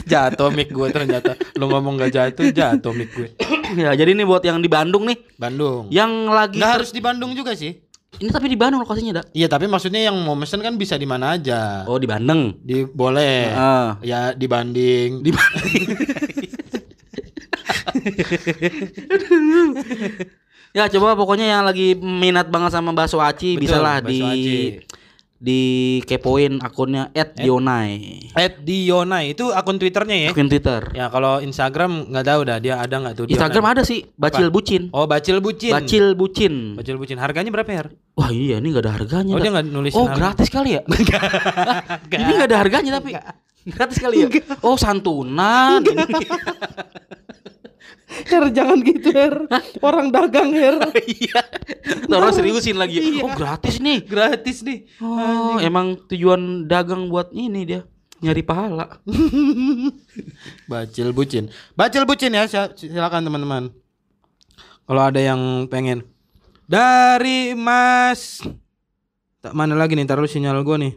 [0.03, 1.37] Jatuh mic gue ternyata.
[1.57, 3.29] Lu ngomong gak jatuh, jatuh mic gue.
[3.85, 5.89] ya jadi ini buat yang di Bandung nih, Bandung.
[5.93, 7.81] yang lagi Nggak harus di Bandung juga sih.
[8.23, 9.25] Ini tapi di Bandung lokasinya dah.
[9.35, 11.83] Iya, tapi maksudnya yang mau mesen kan bisa di mana aja.
[11.91, 12.55] Oh di Bandung.
[12.63, 13.51] Di boleh.
[13.51, 13.99] Ah.
[13.99, 15.27] Ya dibanding.
[15.27, 15.31] Di
[20.73, 24.19] Ya coba pokoknya yang lagi minat banget sama bakso aci Betul, bisa lah bakso di
[24.25, 24.57] aci.
[25.43, 28.31] Di kepoin akunnya @dionai.
[28.31, 30.31] At Dionai itu akun Twitternya ya.
[30.31, 30.95] Akun Twitter.
[30.95, 33.43] Ya kalau Instagram nggak tahu dah dia ada nggak tuh Dionai.
[33.43, 34.95] Instagram ada sih Bacil Bucin.
[34.95, 35.75] Oh, Bacil Bucin.
[35.75, 36.79] Bacil Bucin.
[36.79, 37.19] Bacil Bucin.
[37.19, 37.83] Harganya berapa ya?
[38.15, 39.35] Wah iya ini nggak ada harganya.
[39.35, 39.43] Oh, dah.
[39.43, 40.19] dia nggak nulisin Oh harga.
[40.23, 40.83] gratis kali ya?
[42.23, 43.11] Ini nggak ada harganya tapi
[43.67, 44.29] gratis kali ya?
[44.63, 45.83] Oh santunan.
[48.29, 49.49] Her jangan gitu Her.
[49.81, 50.79] Orang dagang Her.
[51.13, 51.43] Iya.
[52.09, 53.01] Orang seriusin lagi.
[53.01, 53.23] Iya.
[53.27, 54.05] Oh gratis nih.
[54.05, 54.87] Gratis nih.
[55.03, 57.81] Oh emang tujuan dagang buat ini dia
[58.23, 59.03] nyari pahala.
[60.71, 61.51] Bacil bucin.
[61.75, 63.75] Bacil bucin ya, sil- silakan teman-teman.
[64.87, 66.07] Kalau ada yang pengen.
[66.71, 68.41] Dari Mas
[69.43, 70.95] Tak mana lagi nih, taruh sinyal gue nih.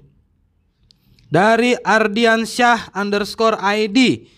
[1.33, 4.29] Dari Ardiansyah underscore ID.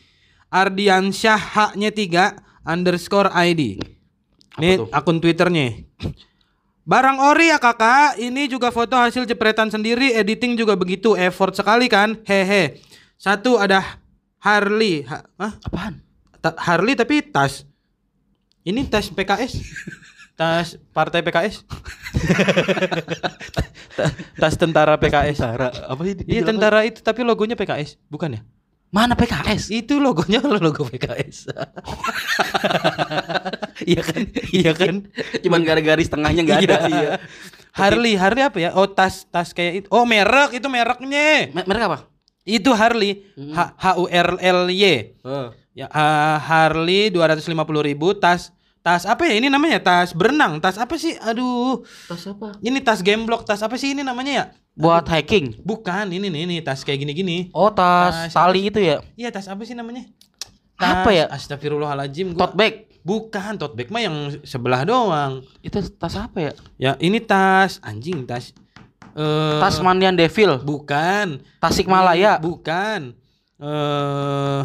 [0.48, 3.80] Ardiansyah haknya 3 underscore ID.
[4.60, 4.92] Ini tuh?
[4.92, 5.88] akun Twitternya.
[6.88, 11.88] Barang ori ya kakak, ini juga foto hasil jepretan sendiri, editing juga begitu, effort sekali
[11.88, 12.80] kan, hehe.
[13.16, 14.00] Satu ada
[14.40, 15.52] Harley, ha, hah?
[15.68, 16.00] Apaan?
[16.40, 17.68] Ta- Harley tapi tas.
[18.64, 19.60] Ini tas PKS.
[20.38, 21.64] tas partai PKS.
[23.98, 25.42] Ta- tas tentara PKS.
[25.42, 26.14] Tentara apa sih?
[26.24, 28.42] Iya tentara itu tapi logonya PKS, bukan ya?
[28.88, 29.70] Mana PKS?
[29.70, 31.38] Itu logonya logo PKS.
[33.78, 34.22] Iya kan?
[34.50, 34.96] Iya kan?
[35.40, 36.78] Cuman garis tengahnya nggak ada.
[36.90, 37.10] Iya.
[37.72, 38.70] Harley, Harley apa ya?
[38.74, 39.88] Oh tas tas kayak itu.
[39.94, 41.54] Oh merek itu mereknya.
[41.54, 41.98] Me- Mereka apa?
[42.42, 44.84] Itu Harley, H, H U R L Y.
[45.22, 45.54] Oh.
[45.78, 47.54] Ya ah, Harley 250.000
[47.86, 48.50] ribu tas
[48.82, 52.56] tas apa ya ini namanya tas berenang tas apa sih aduh Tas apa?
[52.64, 54.46] ini tas gameblock tas apa sih ini namanya ya
[54.78, 55.58] Buat hiking.
[55.60, 59.02] bukan ini nih ini tas kayak gini gini Oh tas Tas- tali itu ya?
[59.14, 60.06] iya tas apa sih namanya
[60.76, 61.26] Apa ya?
[61.28, 62.74] Astagfirullahaladzim gua Tote bag.
[63.02, 66.52] bukan tote bag mah yang sebelah doang Itu tas apa ya?
[66.78, 68.54] ya ini tas anjing tas
[69.12, 70.62] eh Tas mandian devil.
[70.62, 72.38] bukan Tasik Malaya.
[72.38, 73.18] bukan
[73.58, 74.62] eh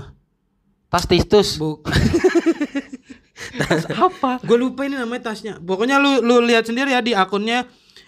[0.87, 1.57] Tas tistus.
[1.57, 1.81] Bu
[3.59, 4.39] Tas apa?
[4.41, 5.57] Gue lupa ini namanya tasnya.
[5.57, 7.65] Pokoknya lu lu lihat sendiri ya di akunnya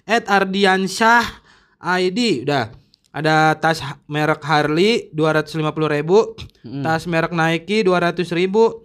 [0.06, 1.24] @ardiansyah
[1.84, 2.48] ID.
[2.48, 2.72] Udah.
[3.14, 3.78] Ada tas
[4.10, 6.34] merek Harley 250.000 ribu,
[6.82, 8.82] tas merek Nike 200.000 ribu,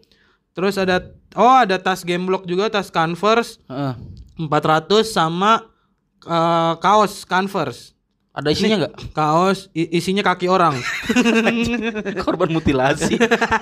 [0.54, 1.02] terus ada
[1.34, 3.98] oh ada tas Gameblock juga, tas Converse Heeh.
[4.38, 5.66] 400 sama
[6.30, 7.98] eh, kaos Converse.
[8.30, 8.94] Ada isinya nggak?
[9.18, 10.78] Kaos isinya kaki orang.
[12.24, 13.18] Korban mutilasi.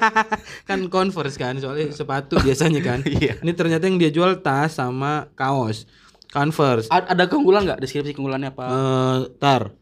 [0.70, 3.00] kan Converse kan, soalnya sepatu biasanya kan.
[3.18, 3.40] Iya.
[3.40, 5.88] Ini ternyata yang dia jual tas sama kaos
[6.38, 6.88] Converse.
[6.94, 7.82] A- ada keunggulan nggak?
[7.82, 8.66] Deskripsi keunggulannya apa?
[8.70, 9.74] Eh, tar.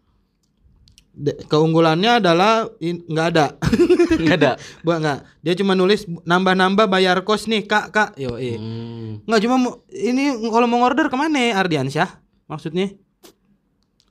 [1.15, 3.45] De- keunggulannya adalah nggak ada.
[4.23, 4.51] Nggak ada.
[4.85, 5.19] Buat nggak.
[5.43, 8.09] Dia cuma nulis nambah-nambah bayar kos nih kak kak.
[8.15, 9.23] Yo Hmm.
[9.27, 9.55] Nggak cuma
[9.91, 12.19] ini kalau mau order ke mana Ardiansyah?
[12.47, 12.95] Maksudnya?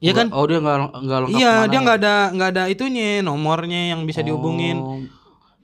[0.05, 0.29] Iya kan?
[0.37, 1.39] Oh dia nggak nggak lengkap.
[1.41, 1.81] Iya, dia ya?
[1.81, 5.09] nggak ada nggak ada itunya nomornya yang bisa dihubungin.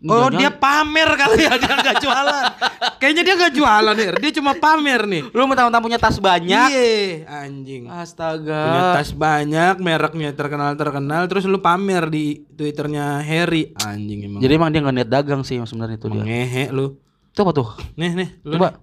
[0.01, 2.45] Oh, Jangan-jangan- dia pamer kali ya, dia nggak jualan.
[2.97, 5.23] Kayaknya dia nggak jualan nih, dia cuma pamer nih.
[5.29, 6.69] Lu mentang-mentang punya tas banyak.
[6.73, 7.85] Iya, anjing.
[7.85, 8.61] Astaga.
[8.65, 13.77] Punya tas banyak, mereknya terkenal-terkenal, terus lu pamer di Twitternya Harry.
[13.77, 14.41] Anjing emang.
[14.41, 16.25] Jadi emang dia nggak niat dagang sih sebenarnya itu dia.
[16.25, 16.97] ngehe lu.
[17.29, 17.69] Itu apa tuh?
[17.95, 18.81] Nih, nih, lu Coba.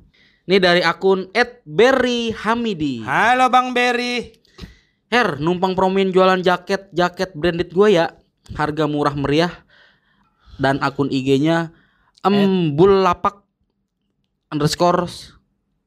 [0.48, 1.28] Ini dari akun
[1.66, 3.02] @berryhamidi.
[3.02, 3.10] nih.
[3.10, 4.38] Halo Bang Berry.
[5.08, 8.14] Her, numpang promin jualan jaket, jaket branded gue ya.
[8.54, 9.52] Harga murah meriah.
[10.58, 11.70] Dan akun IG-nya
[12.26, 13.46] embul lapak
[14.52, 15.06] underscore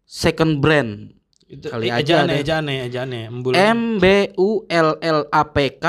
[0.06, 1.14] second brand.
[1.50, 2.42] Itu Kali eh, aja ejane, ada.
[2.42, 3.20] ejane, ejane.
[3.26, 5.84] Embul M B U L L A P K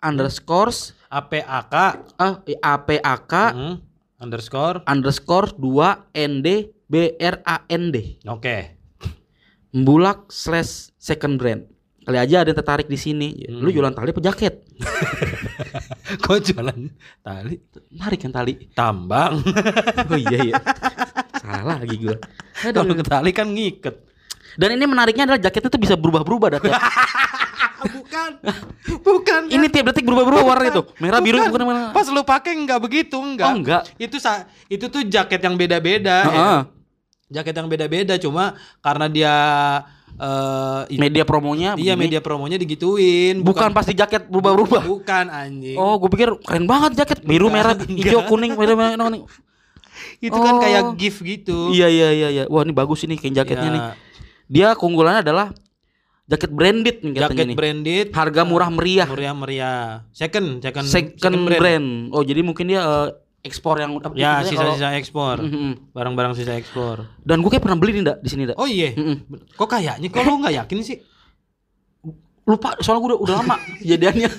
[0.00, 0.72] underscore
[1.12, 1.72] APAK
[2.16, 3.74] ah A P A K hmm,
[4.24, 4.80] underscore.
[4.88, 8.20] underscore 2 N D B R A N D.
[8.24, 8.80] Oke.
[9.72, 11.71] Mbulak slash second brand.
[12.02, 13.46] Kali aja ada yang tertarik di sini.
[13.46, 14.54] Lu jualan tali apa jaket?
[16.26, 16.78] Kok jualan
[17.22, 17.56] tali?
[17.94, 18.52] Tarik kan tali.
[18.74, 19.38] Tambang.
[20.12, 20.56] Oh iya iya.
[21.38, 22.18] Salah lagi gua.
[22.74, 23.94] Kalau ke tali kan ngiket.
[24.58, 26.76] Dan ini menariknya adalah jaketnya tuh bisa berubah-berubah dat ya.
[27.86, 28.30] bukan.
[29.02, 29.40] Bukan.
[29.48, 30.82] ini tiap detik berubah-berubah warna itu.
[30.98, 31.48] Merah biru Bukan.
[31.54, 31.80] bukan mana.
[31.94, 33.48] Pas lu pakai enggak begitu, enggak.
[33.48, 33.82] Oh, enggak.
[33.96, 36.16] Itu sa itu tuh jaket yang beda-beda.
[36.20, 36.28] ya.
[36.28, 36.60] Heeh.
[37.32, 39.34] Jaket yang beda-beda cuma karena dia
[40.14, 42.02] eh i- Media promonya iya begini.
[42.06, 43.40] media promonya digituin.
[43.40, 44.82] bukan pasti jaket berubah-berubah.
[44.82, 45.74] Bukan anjing.
[45.74, 47.96] Oh, gue pikir keren banget jaket biru, Enggak, merah, enggak.
[47.98, 49.24] hijau, kuning, merah, merah, kuning.
[50.18, 50.60] itu kan Oh.
[50.60, 51.70] kayak gift gitu.
[51.70, 52.44] Iya iya iya iya.
[52.46, 53.82] Wah, ini bagus ini kain jaketnya Ya, nih.
[54.48, 55.52] Dia keunggulannya adalah
[56.24, 57.56] jaket branded nih Jaket nih.
[57.56, 58.06] branded.
[58.10, 59.04] Harga murah meriah.
[59.06, 59.82] Meriah meriah.
[60.10, 61.88] Second, second, Second, brand.
[62.10, 63.08] Oh, jadi mungkin dia eh,
[63.42, 65.38] ekspor yang apa Ya, sisa-sisa ekspor.
[65.38, 65.90] Mhm.
[65.90, 67.06] Barang-barang sisa ekspor.
[67.18, 68.56] Dan gue kayak pernah beli nih Ndak, di sini, Ndak.
[68.56, 68.94] Oh iya.
[68.94, 69.18] Mm-mm.
[69.52, 70.98] Kok kayaknya kok lu nggak yakin sih?
[72.42, 74.30] Lupa, soalnya gue udah, udah lama kejadiannya.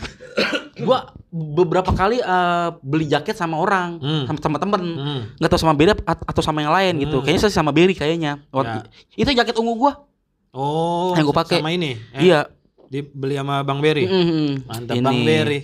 [0.74, 0.98] gue
[1.30, 4.24] beberapa kali eh, beli jaket sama orang, Hmm.
[4.26, 4.82] sama, sama temen.
[4.82, 5.22] Hmm.
[5.36, 7.20] nggak tahu sama at- atau sama yang lain gitu.
[7.20, 7.24] Hmm.
[7.24, 8.44] Kayaknya saya sama Berry kayaknya.
[8.50, 9.94] Waktu- Itu jaket ungu gua.
[10.54, 11.60] Oh, Yang gua pakai.
[11.60, 11.98] sama ini.
[12.14, 12.46] eh, Iya.
[12.86, 14.06] Dibeli sama Bang Berry.
[14.06, 14.70] Mhm.
[14.70, 15.60] Mantap Ini- Bang Berry.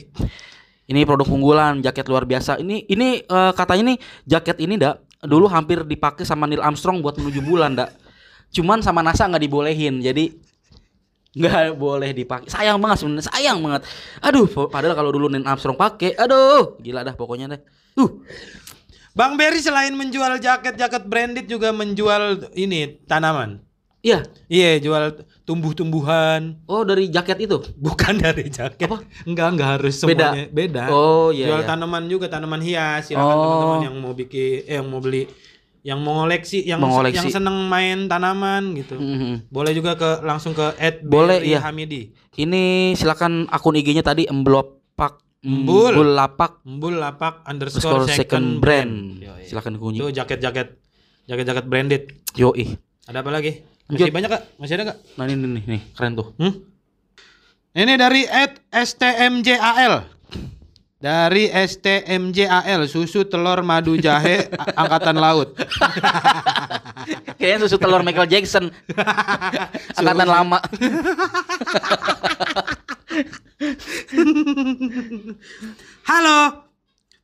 [0.89, 2.58] Ini produk unggulan, jaket luar biasa.
[2.58, 7.13] Ini ini eh, katanya nih jaket ini dak dulu hampir dipakai sama Neil Armstrong buat
[7.21, 7.93] menuju bulan dak.
[8.49, 10.02] Cuman sama NASA nggak dibolehin.
[10.02, 10.34] Jadi
[11.38, 12.49] nggak boleh dipakai.
[12.49, 13.86] Sayang banget sebenarnya, sayang banget.
[14.25, 17.62] Aduh, padahal kalau dulu Neil Armstrong pakai, aduh, gila dah pokoknya deh.
[17.93, 18.25] Uh,
[19.13, 23.62] Bang Berry selain menjual jaket-jaket branded juga menjual ini tanaman.
[24.01, 24.19] Iya.
[24.47, 25.03] Iya, jual
[25.43, 26.62] tumbuh-tumbuhan.
[26.65, 27.57] Oh, dari jaket itu.
[27.75, 28.85] Bukan dari jaket.
[28.85, 29.01] Apa?
[29.23, 30.31] Enggak, enggak harus Beda.
[30.31, 30.45] semuanya.
[30.49, 30.83] Beda.
[30.89, 31.67] Oh, iya, Jual iya.
[31.67, 33.07] tanaman juga, tanaman hias.
[33.07, 33.41] Silakan Oh.
[33.41, 35.23] teman-teman yang mau bikin eh, yang mau beli
[35.79, 37.17] yang mau ngoleksi, yang Mau ngoleksi.
[37.17, 38.99] yang seneng main tanaman gitu.
[38.99, 39.47] Mhm.
[39.47, 41.63] Boleh juga ke langsung ke Boleh, iya.
[41.63, 42.12] Hamidi.
[42.35, 45.95] Ini silakan akun IG-nya tadi emblopak Embul.
[45.95, 48.93] embul lapak Embul lapak underscore underscore second, second brand.
[49.23, 49.47] Yoi.
[49.47, 50.03] Silakan dikunjungi.
[50.03, 50.67] Itu jaket-jaket
[51.25, 52.03] jaket-jaket branded.
[52.35, 52.75] Yoi.
[53.07, 53.63] Ada apa lagi?
[53.89, 54.41] Masih banyak kak?
[54.62, 54.97] Masih ada kak?
[55.17, 56.30] Nah ini nih, nih keren tuh.
[56.38, 56.54] Hmm?
[57.73, 60.06] Ini dari at STMJAL.
[61.02, 64.45] Dari STMJAL susu telur madu jahe
[64.82, 65.58] angkatan laut.
[67.41, 68.69] Kayaknya susu telur Michael Jackson.
[69.97, 70.60] Angkatan lama.
[76.06, 76.68] Halo.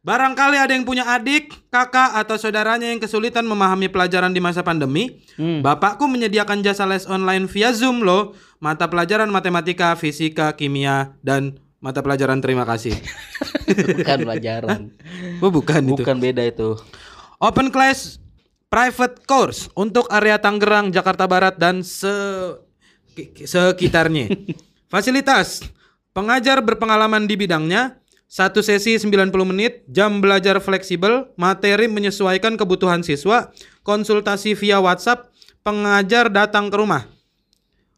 [0.06, 5.26] Barangkali ada yang punya adik, kakak atau saudaranya yang kesulitan memahami pelajaran di masa pandemi.
[5.34, 5.66] Hmm.
[5.66, 8.38] Bapakku menyediakan jasa les online via Zoom loh.
[8.62, 12.94] Mata pelajaran matematika, fisika, kimia dan mata pelajaran terima kasih.
[13.66, 14.94] Bukan pelajaran.
[15.44, 16.06] Oh bukan, itu.
[16.06, 16.78] Bukan beda itu.
[17.42, 18.22] Open class
[18.70, 22.14] private course untuk area Tangerang, Jakarta Barat dan se
[23.18, 24.30] ki- sekitarnya.
[24.94, 25.66] Fasilitas
[26.14, 33.54] pengajar berpengalaman di bidangnya, Satu sesi 90 menit, jam belajar fleksibel, materi menyesuaikan kebutuhan siswa,
[33.86, 35.30] konsultasi via WhatsApp,
[35.62, 37.06] pengajar datang ke rumah.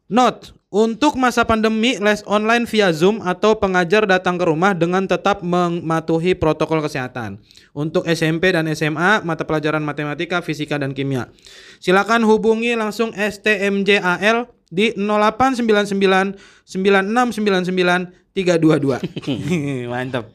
[0.08, 5.40] Note, untuk masa pandemi les online via Zoom atau pengajar datang ke rumah dengan tetap
[5.40, 7.40] mematuhi protokol kesehatan.
[7.72, 11.32] Untuk SMP dan SMA, mata pelajaran matematika, fisika dan kimia.
[11.80, 16.36] Silakan hubungi langsung STMJAL di 0899
[16.68, 19.90] 9699 322.
[19.92, 20.30] Mantap.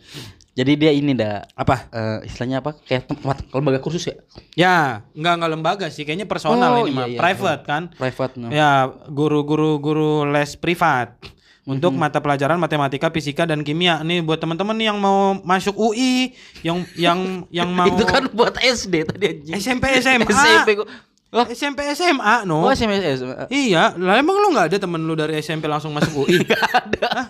[0.53, 1.89] Jadi dia ini dah Apa?
[1.89, 2.77] eh, istilahnya apa?
[2.77, 4.15] Kayak tempat lembaga kursus ya?
[4.53, 4.77] Ya,
[5.17, 7.17] enggak enggak lembaga sih, kayaknya personal Oh, ini iya, mah, iya.
[7.17, 7.83] private kan.
[7.89, 8.33] Private.
[8.37, 8.47] no.
[8.53, 11.17] Ya, guru-guru guru les privat
[11.65, 14.05] untuk mata pelajaran matematika, fisika dan kimia.
[14.05, 19.09] Nih buat teman-teman yang mau masuk UI, yang yang yang mau Itu kan buat SD
[19.09, 19.53] tadi anjing.
[19.57, 20.29] SMP SMA.
[20.29, 20.85] SMP
[21.33, 22.61] Oh, SMP SMA no.
[22.61, 23.49] oh SMP SMA.
[23.49, 26.45] Iya, lah emang lu nggak ada temen lu dari SMP langsung masuk UI?
[26.77, 27.25] ada.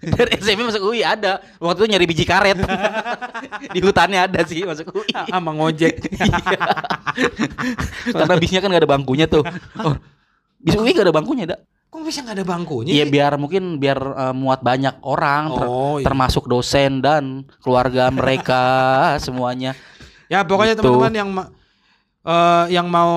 [0.00, 1.44] Dari SMP masuk UI ada.
[1.60, 2.56] Waktu itu nyari biji karet.
[3.76, 5.12] Di hutannya ada sih masuk UI.
[5.28, 5.94] Sama ngojek.
[6.16, 6.60] Iya.
[8.08, 9.44] Karena bisnya kan gak ada bangkunya tuh.
[9.80, 9.94] Oh,
[10.56, 11.60] bis UI gak ada bangkunya, dak.
[11.86, 12.92] Kok bisa nggak ada bangkunya?
[12.92, 16.04] Iya biar mungkin biar eh, muat banyak orang ter- Oh, iya.
[16.04, 18.60] termasuk dosen dan keluarga mereka
[19.16, 19.72] semuanya.
[20.26, 20.82] Ya pokoknya Gitu.
[20.82, 21.50] teman-teman yang ma-
[22.26, 23.12] eh, yang mau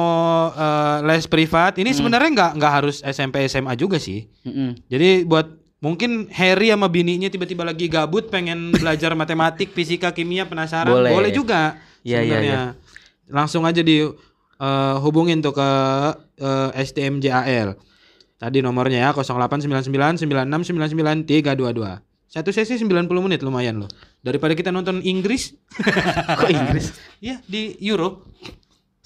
[0.54, 4.30] eh, les privat ini sebenarnya nggak nggak harus SMP SMA juga sih.
[4.46, 4.78] Mm-mm.
[4.86, 5.50] Jadi buat
[5.82, 11.34] mungkin Harry sama bininya tiba-tiba lagi gabut pengen belajar matematik, fisika, kimia penasaran Boleh.
[11.34, 12.62] juga Iya, iya, sebenarnya.
[13.30, 15.70] Langsung aja di eh, hubungin tuh ke
[16.40, 17.76] eh, STMJAL.
[18.40, 20.24] Tadi nomornya ya 08999699
[22.30, 23.90] Satu sesi 90 menit lumayan loh.
[24.22, 25.58] Daripada kita nonton Inggris,
[26.40, 26.94] Kok Inggris?
[27.20, 28.30] ya di Euro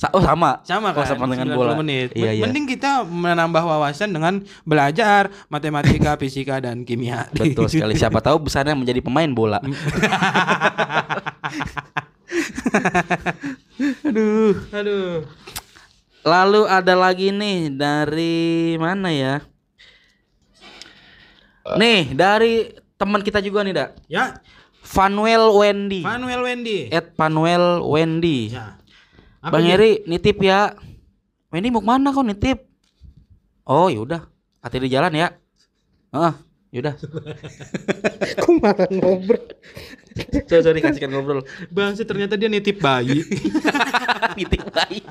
[0.04, 0.60] Sa- oh sama.
[0.68, 1.72] sama Oh, kan sama dengan 90 bola.
[1.80, 2.12] menit.
[2.12, 2.44] Iya, iya.
[2.44, 7.32] Mending kita menambah wawasan dengan belajar matematika, fisika dan kimia.
[7.32, 7.96] Betul sekali.
[7.96, 9.64] Siapa tahu besarnya menjadi pemain bola.
[14.04, 14.54] Aduh.
[14.72, 15.24] Aduh.
[16.24, 18.36] Lalu ada lagi nih dari
[18.76, 19.40] mana ya?
[21.76, 23.90] Nih dari teman kita juga nih, Dak.
[24.08, 24.40] Ya,
[24.84, 26.04] Fanuel Wendy.
[26.04, 26.92] Manuel Wendy.
[26.92, 28.52] At Panuel Wendy.
[28.52, 28.76] Ya.
[29.44, 29.76] Apa Bang dia?
[29.76, 30.72] Heri nitip ya.
[31.52, 32.64] Wendy mau ke mana kok nitip?
[33.68, 34.24] Oh yaudah,
[34.64, 35.36] hati di jalan ya.
[36.16, 36.40] Ah,
[36.72, 36.96] yaudah.
[38.44, 39.42] Kok malah ngobrol?
[40.46, 41.42] sorry, sorry kasihkan ngobrol.
[41.74, 43.26] Bang, ternyata dia nitip bayi.
[44.38, 45.02] nitip bayi.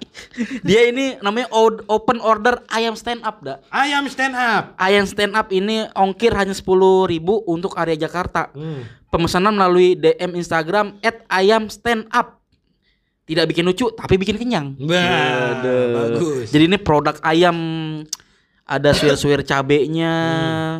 [0.62, 1.50] Dia ini namanya
[1.86, 3.58] open order ayam stand up, dah.
[3.72, 4.78] Ayam stand up.
[4.78, 8.50] Ayam stand up ini ongkir hanya 10.000 ribu untuk area Jakarta.
[8.54, 8.86] Hmm.
[9.10, 10.98] Pemesanan melalui DM Instagram
[11.30, 12.41] ayam stand up.
[13.22, 14.74] Tidak bikin lucu tapi bikin kenyang.
[14.82, 16.50] Wah, bagus.
[16.50, 17.56] Jadi ini produk ayam
[18.62, 20.14] ada suir-suir cabenya,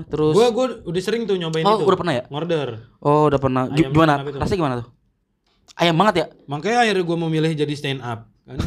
[0.09, 1.85] terus Gua gua udah sering tuh nyobain Oh, itu.
[1.85, 2.25] udah pernah ya?
[2.27, 2.69] Ngorder.
[2.99, 3.63] Oh, udah pernah.
[3.69, 4.15] Ayam gimana?
[4.19, 4.39] stand.
[4.39, 4.89] Rasanya gimana tuh?
[5.73, 6.27] Ayam banget ya?
[6.47, 8.27] Makanya akhirnya gua memilih jadi stand up.
[8.43, 8.59] Kan,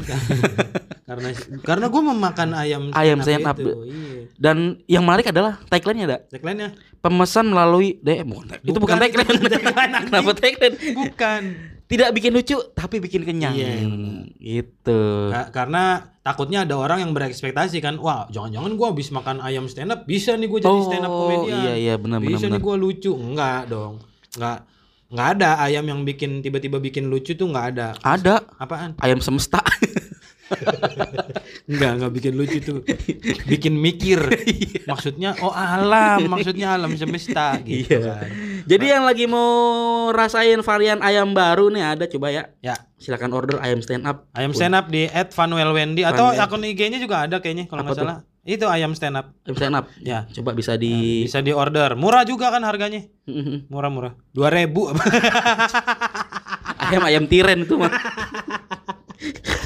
[1.10, 1.28] karena
[1.60, 3.60] karena gua memakan ayam Ayam stand up.
[3.60, 3.72] itu.
[3.88, 4.20] Iya.
[4.36, 6.18] Dan yang menarik adalah tagline-nya ada.
[6.28, 6.70] Tagline-nya
[7.00, 8.26] Pemesan melalui DM.
[8.26, 9.36] Bukan, itu bukan tagline.
[9.52, 9.94] tagline.
[10.08, 10.76] Kenapa tagline?
[10.96, 11.42] bukan.
[11.86, 13.54] Tidak bikin lucu tapi bikin kenyang.
[13.54, 13.86] Iya,
[14.36, 15.02] Gitu.
[15.30, 15.84] Ka- karena
[16.20, 20.34] takutnya ada orang yang berekspektasi kan, wah jangan-jangan gua habis makan ayam stand up bisa
[20.34, 21.58] nih gua jadi stand up komedian.
[21.60, 22.52] iya iya benar bisa benar.
[22.52, 23.12] nih gua lucu.
[23.12, 24.02] Enggak dong.
[24.34, 24.58] Enggak
[25.06, 27.88] enggak ada ayam yang bikin tiba-tiba bikin lucu tuh enggak ada.
[28.02, 28.98] Ada Apaan?
[28.98, 29.62] ayam semesta.
[31.66, 32.80] Enggak, enggak bikin lucu tuh.
[33.52, 34.22] Bikin mikir.
[34.90, 38.22] maksudnya oh alam, maksudnya alam semesta gitu Iya.
[38.22, 38.30] kan.
[38.66, 39.50] Jadi yang lagi mau
[40.10, 42.44] rasain varian ayam baru nih ada coba ya.
[42.60, 44.30] Ya, Silakan order ayam stand up.
[44.32, 46.46] ayam stand up di @fanuelwendy atau Fanuel.
[46.46, 48.02] akun IG-nya juga ada kayaknya kalau nggak tuh?
[48.04, 48.18] salah.
[48.42, 49.34] Itu ayam stand up.
[49.42, 49.86] Ayam stand up.
[50.00, 50.30] Ya.
[50.32, 51.98] Coba bisa di Bisa di order.
[51.98, 53.02] Murah juga kan harganya.
[53.68, 54.14] Murah-murah.
[54.32, 55.04] 2000 apa?
[56.86, 57.90] ayam ayam tiren itu mah.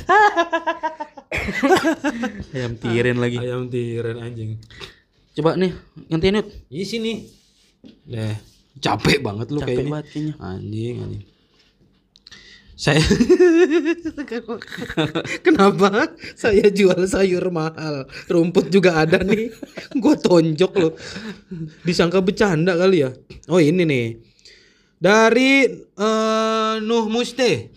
[2.56, 3.38] ayam tiren lagi.
[3.38, 4.58] ayam tiren anjing.
[5.38, 5.72] Coba nih,
[6.10, 6.48] gantiin yuk.
[6.68, 7.14] Di sini.
[8.04, 8.36] Deh,
[8.82, 10.34] capek banget lu Capek banget kayaknya.
[10.42, 11.24] Anjing, anjing.
[12.80, 13.04] Saya
[15.46, 18.08] Kenapa saya jual sayur mahal?
[18.32, 19.52] Rumput juga ada nih.
[20.00, 20.94] Gua tonjok loh.
[21.84, 23.12] Disangka bercanda kali ya.
[23.52, 24.08] Oh, ini nih.
[24.96, 27.68] Dari eh, Nuh Muste.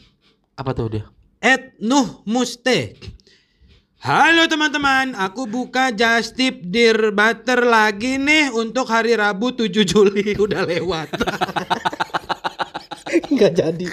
[0.55, 1.05] Apa tuh dia?
[1.43, 2.95] At Nuh Muste.
[3.99, 10.35] Halo teman-teman, aku buka Just Tip Dear Butter lagi nih untuk hari Rabu 7 Juli
[10.47, 11.11] udah lewat.
[13.35, 13.87] Gak jadi,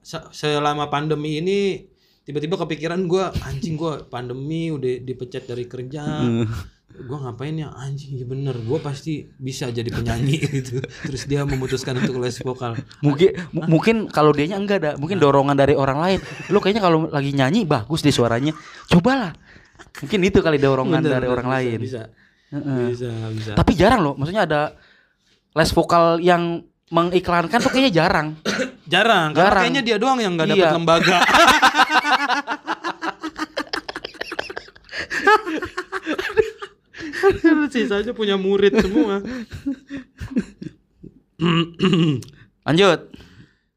[0.00, 1.58] se- selama pandemi ini
[2.22, 6.22] tiba-tiba kepikiran gua anjing gua pandemi udah dipecat dari kerja
[7.02, 11.96] gua ngapain ya anjing ya bener gua pasti bisa jadi penyanyi gitu terus dia memutuskan
[11.96, 16.18] untuk les vokal Mungkin mu- mungkin kalau dianya enggak ada, mungkin dorongan dari orang lain.
[16.46, 18.52] Lu kayaknya kalau lagi nyanyi bagus deh suaranya.
[18.86, 19.32] Cobalah.
[19.98, 21.78] Mungkin itu kali dorongan Bener, dari bener, orang bisa, lain.
[21.80, 22.02] bisa
[22.52, 22.84] Heeh.
[22.92, 24.60] bisa bisa Tapi jarang loh, maksudnya ada
[25.52, 28.28] les vokal yang mengiklankan tuh kayaknya jarang.
[28.92, 29.62] jarang karena Jarang.
[29.64, 30.76] kayaknya dia doang yang nggak dapat Iya.
[30.76, 31.16] lembaga
[37.70, 39.22] sisanya punya murid semua
[42.62, 43.00] Lanjut.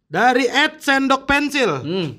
[0.05, 2.09] dari Ed Sendok Pensil Hmm.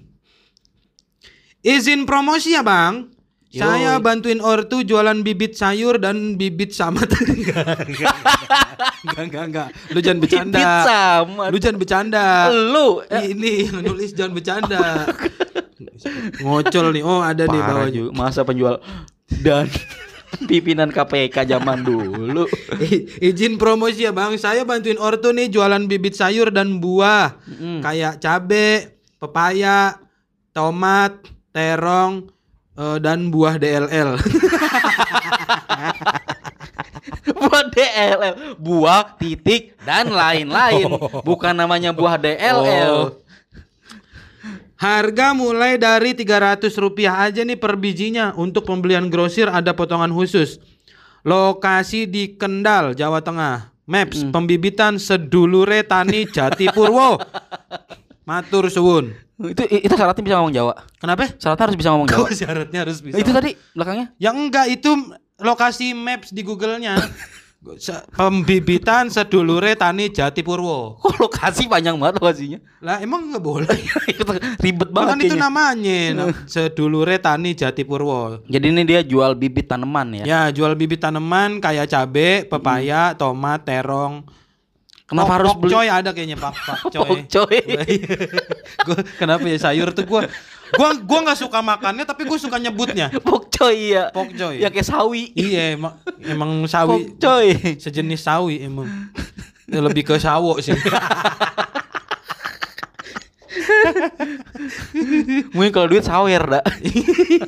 [1.63, 3.11] Izin promosi ya bang
[3.57, 3.63] Yoi.
[3.63, 7.73] Saya bantuin ortu jualan bibit sayur dan bibit sama Enggak,
[9.03, 11.45] enggak, enggak, enggak Lu jangan bercanda Bibit sama.
[11.47, 14.83] Lu jangan bercanda Lu Ini yang nulis jangan bercanda
[16.39, 18.11] Ngocol nih Oh ada nih Parah bawahnya juga.
[18.13, 18.77] Masa penjual
[19.39, 19.67] dan
[20.49, 22.45] pimpinan KPK zaman dulu.
[22.77, 27.81] I- Izin promosi ya bang Saya bantuin ortu nih jualan bibit sayur dan buah Mm.
[27.81, 28.69] Kayak cabe,
[29.17, 29.97] pepaya,
[30.51, 31.17] tomat,
[31.51, 32.29] terong
[32.77, 34.11] eh, Dan buah DLL
[37.37, 40.87] buah DLL, buah titik dan lain-lain.
[41.23, 42.93] Bukan namanya buah DLL.
[42.93, 43.09] Oh.
[44.77, 48.37] Harga mulai dari 300 rupiah aja nih per bijinya.
[48.37, 50.61] Untuk pembelian grosir ada potongan khusus.
[51.27, 53.73] Lokasi di Kendal, Jawa Tengah.
[53.87, 57.23] Maps, pembibitan sedulure tani Jati Purwo
[58.27, 60.75] Matur suwun Itu itu syaratnya bisa ngomong Jawa.
[60.97, 61.29] Kenapa?
[61.37, 62.25] Syaratnya harus bisa ngomong Jawa.
[62.25, 64.07] Kok syaratnya harus bisa Itu tadi belakangnya.
[64.17, 64.91] Yang enggak itu
[65.37, 66.97] lokasi maps di Google-nya
[68.15, 72.59] Pembibitan sedulure tani Jati Purwo Kok lokasi panjang banget lokasinya?
[72.79, 73.67] Lah emang nggak boleh
[74.65, 78.47] Ribet banget Bahkan itu namanya nam- sedulure tani Jatipurwo.
[78.47, 80.25] Jadi ini dia jual bibit tanaman ya.
[80.25, 84.23] Ya, jual bibit tanaman kayak cabe, pepaya, tomat, terong.
[85.07, 87.07] Kenapa Pok- harus pok beli coy ada kayaknya pak pak coy.
[87.23, 87.59] Pokcoy.
[88.87, 90.27] Gua- kenapa ya sayur tuh gua
[90.75, 93.15] gua gua nggak suka makannya tapi gua suka nyebutnya.
[93.23, 94.11] Pokcoy ya.
[94.11, 94.59] Pokcoy.
[94.59, 95.31] Ya kayak sawi.
[95.33, 97.79] Iya emang emang sawi Pokcoy.
[97.79, 98.91] sejenis sawi emang.
[99.67, 100.75] Ya, lebih ke sawo sih.
[105.55, 106.65] Mungkin kalau duit sawer dah.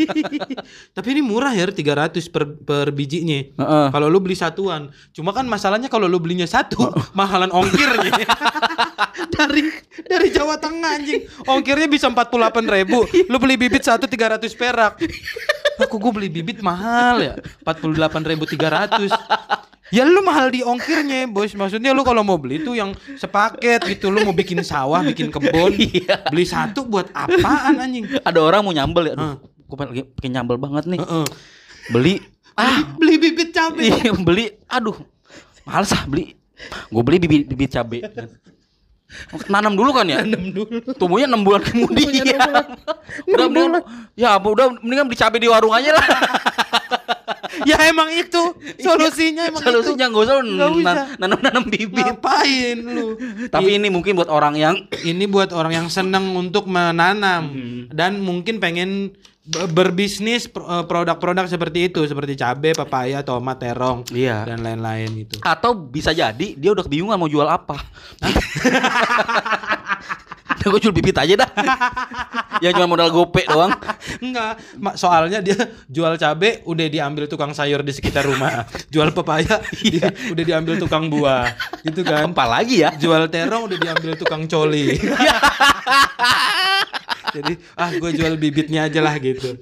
[0.96, 3.44] tapi ini murah ya 300 per per bijinya.
[3.44, 3.86] Heeh.
[3.92, 8.24] Kalau lu beli satuan, cuma kan masalahnya kalau lu belinya satu, mahalan ongkirnya.
[9.34, 9.62] dari
[10.06, 11.22] dari Jawa Tengah anjing.
[11.46, 14.98] Ongkirnya bisa 48.000 ribu Lu beli bibit satu 300 perak.
[15.78, 17.34] Aku gue beli bibit mahal ya.
[17.62, 19.67] 48.300.
[19.88, 21.56] Ya lu mahal di ongkirnya, Bos.
[21.56, 24.12] Maksudnya lu kalau mau beli tuh yang sepaket gitu.
[24.12, 25.72] Lu mau bikin sawah, bikin kebun.
[25.88, 26.28] Iya.
[26.28, 28.04] Beli satu buat apaan anjing?
[28.20, 29.14] Ada orang mau nyambel ya.
[29.16, 31.00] Aduh, gue lagi pengen nyambel banget nih.
[31.00, 31.26] Heeh.
[31.88, 32.14] Beli
[32.58, 33.88] ah Beli bibit cabai.
[33.88, 34.98] iya, beli aduh.
[35.64, 36.36] Males ah beli.
[36.92, 38.04] Gue beli bibit bibit cabe.
[39.48, 40.20] Nanam dulu kan ya?
[40.20, 40.84] Tanam dulu.
[41.00, 42.36] Tumbuhnya 6 bulan kemudian.
[43.24, 43.82] udah mendingan,
[44.12, 46.06] ya udah mendingan beli cabai di warung aja lah.
[47.64, 48.42] Ya emang itu
[48.76, 50.84] solusinya emang Solusinya nggak usah Nggak usah.
[50.84, 51.70] nan- nanam-nanam itu.
[51.86, 52.04] bibit.
[52.04, 53.06] Ngapain lu?
[53.46, 57.80] Tapi ini mungkin buat orang yang ini buat orang yang senang untuk menanam Hmm.
[57.88, 64.44] dan mungkin pengen be- berbisnis eh, produk-produk seperti itu seperti cabai, papaya, tomat, terong Iya.
[64.44, 65.34] dan lain-lain itu.
[65.40, 67.78] atau bisa jadi dia udah kebingungan mau jual apa.
[70.58, 71.50] Udah gue jual bibit aja dah.
[72.64, 73.70] yang cuma modal gope doang.
[74.18, 74.58] Enggak,
[74.98, 75.54] soalnya dia
[75.86, 78.66] jual cabai udah diambil tukang sayur di sekitar rumah.
[78.90, 81.54] Jual pepaya dia udah diambil tukang buah.
[81.86, 82.30] Gitu kan.
[82.34, 82.90] Apalagi ya?
[82.98, 84.98] Jual terong udah diambil tukang coli.
[87.28, 89.54] Jadi ah gue jual bibitnya aja lah gitu.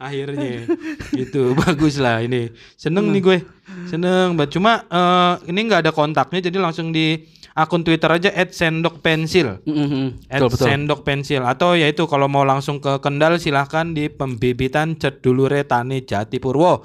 [0.00, 0.64] Akhirnya
[1.12, 2.50] gitu bagus lah ini.
[2.74, 3.38] Seneng nih gue.
[3.86, 4.56] Seneng banget.
[4.56, 7.20] Cuma eh, ini nggak ada kontaknya jadi langsung di
[7.54, 9.62] akun Twitter aja @sendokpensil.
[9.62, 10.66] Mhm, At Betul betul.
[10.66, 16.02] Sendok Pensil atau ya itu kalau mau langsung ke Kendal silahkan di pembibitan Cedulure Tani
[16.02, 16.82] Jatipurwo.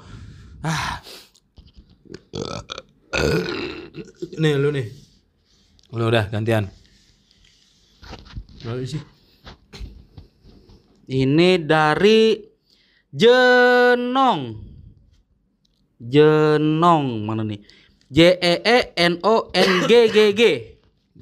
[0.62, 1.02] Ah.
[4.38, 4.86] nih lu nih.
[5.90, 6.70] Lu udah gantian.
[8.62, 9.02] Lalu sih.
[11.10, 12.38] Ini dari
[13.10, 14.70] Jenong.
[15.98, 17.58] Jenong mana nih?
[18.10, 20.42] J E E N O N G G G.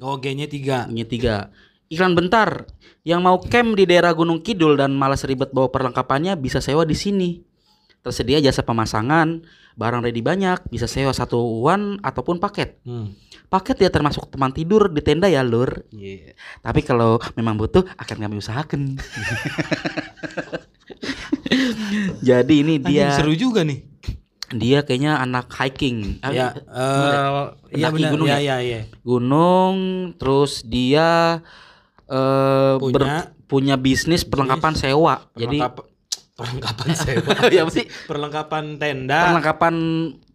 [0.01, 0.89] Oh, G-nya tiga.
[0.89, 1.53] Ini tiga.
[1.85, 2.65] Iklan bentar.
[3.05, 6.97] Yang mau camp di daerah Gunung Kidul dan malas ribet bawa perlengkapannya bisa sewa di
[6.97, 7.45] sini.
[7.99, 9.43] Tersedia jasa pemasangan,
[9.75, 12.79] barang ready banyak, bisa sewa satuan ataupun paket.
[12.87, 13.11] Hmm.
[13.51, 15.83] Paket ya termasuk teman tidur di tenda ya lur.
[15.91, 16.31] Iya.
[16.63, 18.95] Tapi kalau memang butuh akan kami usahakan.
[22.29, 23.88] Jadi ini dia seru juga nih.
[24.51, 26.17] Dia kayaknya anak hiking.
[26.19, 28.09] Ah, Ya, eh iya benar.
[28.11, 28.39] gunung Iya, ya?
[28.39, 28.81] iya, iya.
[28.99, 29.75] gunung
[30.15, 31.41] terus dia
[32.05, 35.25] eh Punya- ber- punya bisnis perlengkapan sewa.
[35.33, 35.57] Jadi
[36.39, 37.31] Perlengkapan sewa.
[37.51, 37.85] ya sih?
[38.05, 39.19] perlengkapan tenda.
[39.27, 39.75] Perlengkapan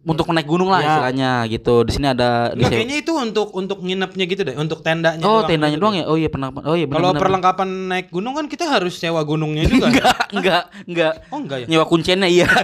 [0.05, 0.87] untuk naik gunung lah Ya.
[0.87, 1.81] istilahnya gitu.
[1.81, 5.49] Di sini ada di kayaknya itu untuk untuk nginepnya gitu deh, untuk tendanya Oh, doang
[5.49, 6.05] tendanya gitu doang ya?
[6.05, 6.61] Oh iya perlengkapan.
[6.63, 9.89] Oh iya benar Kalau perlengkapan naik gunung kan kita harus sewa gunungnya juga.
[9.89, 11.13] enggak, enggak, enggak.
[11.27, 11.67] Oh enggak ya?
[11.67, 12.45] Nyewa kuncinya iya.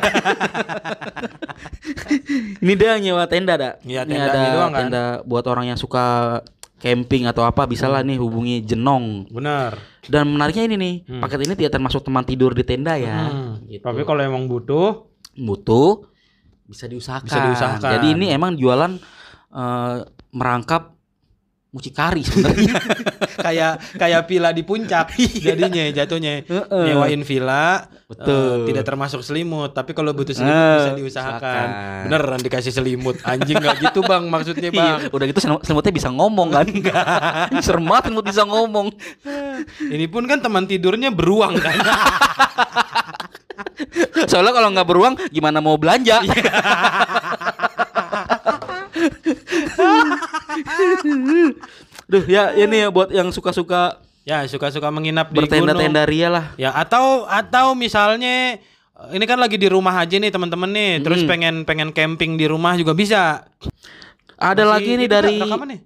[2.62, 3.74] Ini dia nyewa tenda, dak.
[3.84, 4.80] Iya, Ini tendanya ada doang kan?
[4.86, 6.40] tenda buat orang yang suka
[6.78, 9.30] camping atau apa bisa lah nih hubungi Jenong.
[9.30, 9.78] Benar.
[10.04, 13.30] Dan menariknya ini nih, paket ini tidak termasuk teman tidur di tenda ya.
[13.30, 13.66] Hmm.
[13.66, 13.82] Gitu.
[13.82, 16.10] Tapi kalau emang butuh, butuh
[16.72, 17.28] bisa diusahakan.
[17.28, 17.92] Bisa diusahakan.
[17.92, 18.96] Jadi ini emang jualan
[19.52, 19.98] eh,
[20.32, 20.96] merangkap
[21.70, 22.76] mucikari sebenarnya.
[23.48, 25.16] kayak kayak villa di puncak
[25.48, 26.84] jadinya jatuhnya Heeh.
[26.86, 28.68] nyewain villa Betul.
[28.68, 31.68] eh, tidak termasuk selimut tapi kalau butuh selimut Eh, bisa diusahakan usahakan.
[32.06, 36.10] beneran dikasih selimut anjing nggak gitu bang maksudnya bang Iya, udah gitu selimut- selimutnya bisa
[36.10, 36.68] ngomong kan?
[37.66, 38.88] Serem banget selimut bisa ngomong.
[39.82, 41.76] ini pun kan teman tidurnya beruang kan
[44.28, 46.22] Soalnya kalau nggak beruang gimana mau belanja?
[52.12, 56.46] Duh ya ini ya buat yang suka-suka ya suka-suka menginap di gunung bertenda-tenda ria lah.
[56.60, 58.60] ya atau atau misalnya
[59.10, 61.30] ini kan lagi di rumah aja nih teman-teman nih terus Hmm.
[61.32, 63.48] pengen pengen camping di rumah juga bisa
[64.38, 65.80] Ada Masih lagi nih dari nggak rekaman nih?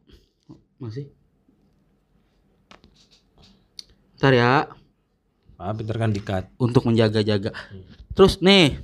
[0.79, 1.05] Masih.
[4.15, 4.51] Ntar ya
[5.65, 7.49] ah bentar kan dikat untuk menjaga-jaga.
[8.13, 8.77] Terus nih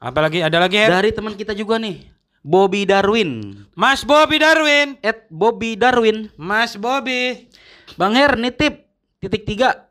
[0.00, 2.08] apa lagi ada lagi dari teman kita juga nih
[2.40, 3.60] Bobby Darwin.
[3.76, 6.32] Mas Bobby Darwin At Bobby Darwin.
[6.40, 7.52] Mas Bobby
[8.00, 8.88] Bang Her nitip
[9.20, 9.84] titik tiga.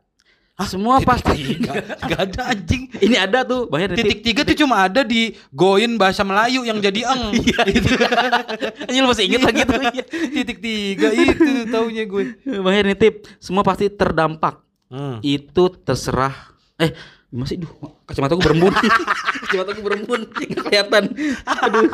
[0.66, 1.62] Semua pasti.
[2.10, 2.88] Gak ada anjing.
[2.96, 4.08] Ini ada tuh Bang Her nitip.
[4.08, 7.38] Titik tiga tuh cuma ada di goin bahasa Melayu yang jadi eng.
[7.46, 7.60] Iya,
[8.90, 9.80] Ini lu masih inget lagi tuh.
[10.34, 12.40] Titik tiga itu taunya gue.
[12.42, 13.30] Bang Her nitip.
[13.38, 14.65] Semua pasti terdampak.
[14.86, 15.18] Hmm.
[15.20, 16.34] Itu terserah.
[16.76, 16.94] Eh
[17.26, 17.72] masih duh
[18.06, 18.70] kacamata gue berembun.
[19.46, 21.04] Kacamata gue berembun nggak kelihatan.
[21.42, 21.90] Aduh.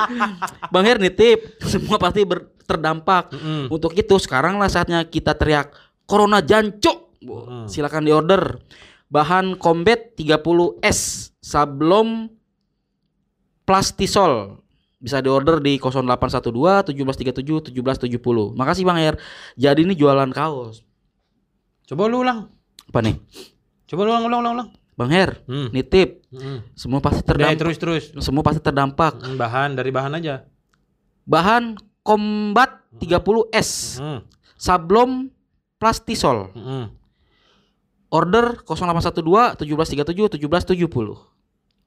[0.68, 1.56] Bang Her nitip.
[1.62, 3.32] Semua pasti ber- terdampak.
[3.32, 3.66] Mm-mm.
[3.68, 5.72] untuk itu sekarang lah saatnya kita teriak
[6.04, 7.70] corona jancok Mm.
[7.70, 8.58] silakan diorder.
[9.06, 12.26] Bahan combat 30S sablon
[13.62, 14.58] plastisol.
[14.98, 19.16] Bisa diorder di 0812 1737 1770 makasih bang Her.
[19.54, 20.82] Jadi ini jualan kaos.
[21.84, 22.46] Coba lu ulang.
[22.92, 23.16] Apa nih
[23.88, 24.54] Coba lu ulang ulang ulang.
[24.54, 24.68] ulang.
[24.92, 25.68] bang Her Hmm.
[25.68, 26.60] nitip Hmm.
[26.72, 28.04] semua pasti terdampak terus terus.
[28.18, 30.44] semua pasti terdampak Hmm, Bahan dari bahan aja.
[31.24, 34.20] bahan combat 30S Hmm.
[34.54, 35.32] sablon
[35.76, 36.92] plastisol Hmm.
[38.08, 41.16] order 0812 1737 1770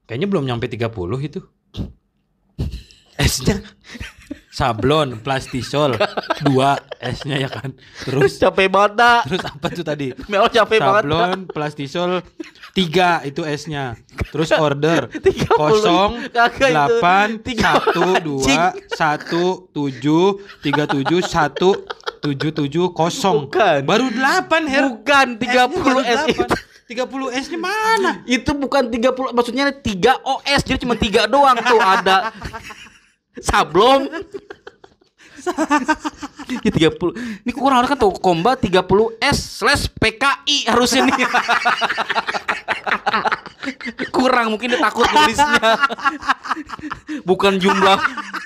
[0.04, 0.90] Kayaknya belum nyampe 30
[1.20, 1.42] itu.
[3.16, 3.58] S-nya
[4.56, 6.00] sablon, plastisol,
[6.48, 7.76] dua S-nya ya kan.
[8.08, 9.20] Terus capek banget dah.
[9.28, 10.08] terus apa tuh tadi?
[10.32, 11.04] Mel capek banget.
[11.04, 11.04] dah.
[11.04, 12.12] Sablon, plastisol,
[12.72, 14.00] tiga itu S-nya.
[14.32, 15.52] Terus order 30.
[15.52, 16.12] kosong,
[16.56, 17.84] delapan, Tiga.
[17.84, 21.84] satu, dua, satu, tujuh, tiga tujuh, satu,
[22.24, 23.52] tujuh tujuh kosong.
[23.52, 23.84] Bukan.
[23.84, 24.84] Baru delapan Her.
[24.88, 26.44] Bukan 30 S itu.
[26.86, 28.22] Tiga puluh S-nya mana?
[28.30, 32.30] Itu bukan 30 maksudnya 3 OS jadi cuma 3 doang tuh ada
[33.42, 34.08] sablon.
[36.46, 37.46] Ini 30.
[37.46, 38.82] Ini kurang ada kan tuh komba 30
[39.22, 41.16] S slash PKI harusnya nih.
[44.16, 45.62] kurang mungkin dia takut nulisnya.
[47.26, 47.98] Bukan jumlah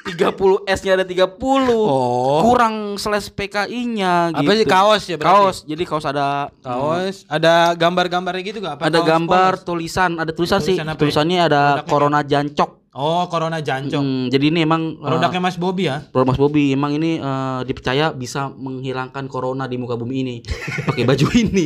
[0.08, 1.40] 30 S-nya ada 30.
[1.40, 2.40] Oh.
[2.44, 4.48] Kurang slash PKI-nya gitu.
[4.48, 5.36] Apa sih, kaos ya berarti?
[5.36, 5.58] Kaos.
[5.68, 6.28] Jadi kaos ada
[6.64, 8.80] Kaos, ada gambar-gambarnya gitu gak?
[8.80, 9.68] Apa ada kaos gambar polos?
[9.68, 11.00] tulisan ada tulisan, sih Tulisan apa ya?
[11.00, 13.96] tulisannya ada Produknya corona jancok Oh, Corona Jancok.
[13.96, 16.04] Hmm, jadi ini emang eh, Produknya Mas Bobby ya?
[16.04, 20.36] produk Mas Bobi emang ini eh, dipercaya bisa menghilangkan corona di muka bumi ini
[20.90, 21.66] pakai baju ini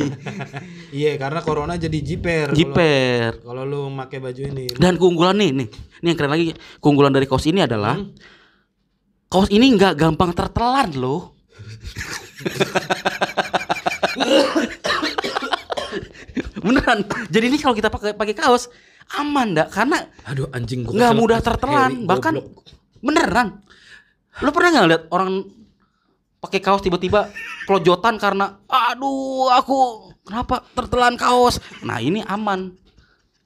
[0.94, 2.52] Iya, karena Corona jadi jiper.
[2.52, 4.64] jiper Kalau lu pakai baju ini.
[4.74, 5.66] dan keunggulan nih nih
[5.98, 6.44] ini yang keren lagi
[6.78, 8.10] keunggulan dari kaos ini adalah Hmm.
[9.26, 11.32] kaos ini nggak gampang tertelan loh
[16.56, 18.68] beneran jadi ini kalau kita pakai pakai kaos
[19.14, 22.08] aman dak karena Aduh anjing gua nggak mudah tertelan.
[22.08, 22.64] Bahkan goblok.
[23.04, 23.48] beneran.
[24.42, 25.44] Lo pernah nggak lihat orang
[26.40, 27.32] pakai kaos tiba-tiba
[27.64, 29.76] kelojotan karena aduh aku
[30.24, 31.60] kenapa tertelan kaos?
[31.84, 32.74] Nah ini aman.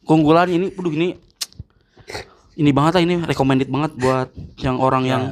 [0.09, 1.15] Keunggulan ini aduh ini
[2.59, 4.29] ini banget lah ini recommended banget buat
[4.59, 5.23] yang orang yang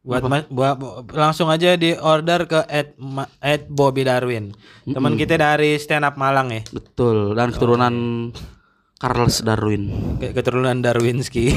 [0.00, 0.80] buat mas, buat
[1.12, 4.56] langsung aja di order ke at, ma- at Bobby Darwin.
[4.88, 6.64] Teman kita dari stand up Malang ya.
[6.72, 7.36] betul.
[7.36, 7.94] Dan keturunan
[9.00, 9.88] Charles Darwin
[10.20, 11.56] Kayak keturunan Darwinski.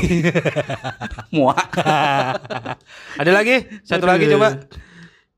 [1.35, 1.75] muak
[3.21, 3.67] Ada lagi?
[3.83, 4.63] Satu lagi coba.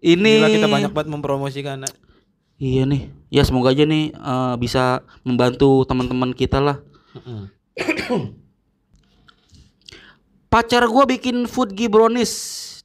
[0.05, 1.81] ini Gila kita banyak banget mempromosikan.
[2.61, 6.77] iya nih ya semoga aja nih eh, bisa membantu teman-teman kita lah.
[10.47, 12.31] Pacar gua bikin food brownies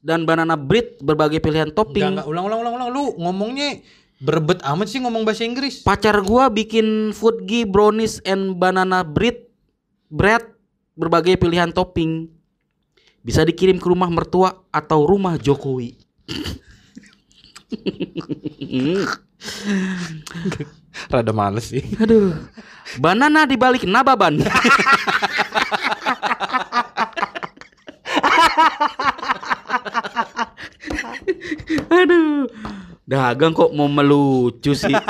[0.01, 2.17] dan banana bread berbagai pilihan topping.
[2.17, 2.89] Enggak, enggak, ulang, ulang, ulang, ulang.
[2.91, 3.85] Lu ngomongnya
[4.21, 5.81] berbet amat sih ngomong bahasa Inggris.
[5.81, 9.49] Pacar gua bikin food brownies and banana bread
[10.13, 10.45] bread
[10.95, 12.29] berbagai pilihan topping.
[13.25, 15.97] Bisa dikirim ke rumah mertua atau rumah Jokowi.
[21.13, 21.81] Rada males sih.
[21.97, 22.37] Aduh.
[23.01, 24.45] Banana dibalik nababan.
[31.91, 32.47] Aduh.
[33.11, 34.95] Dagang kok mau melucu sih.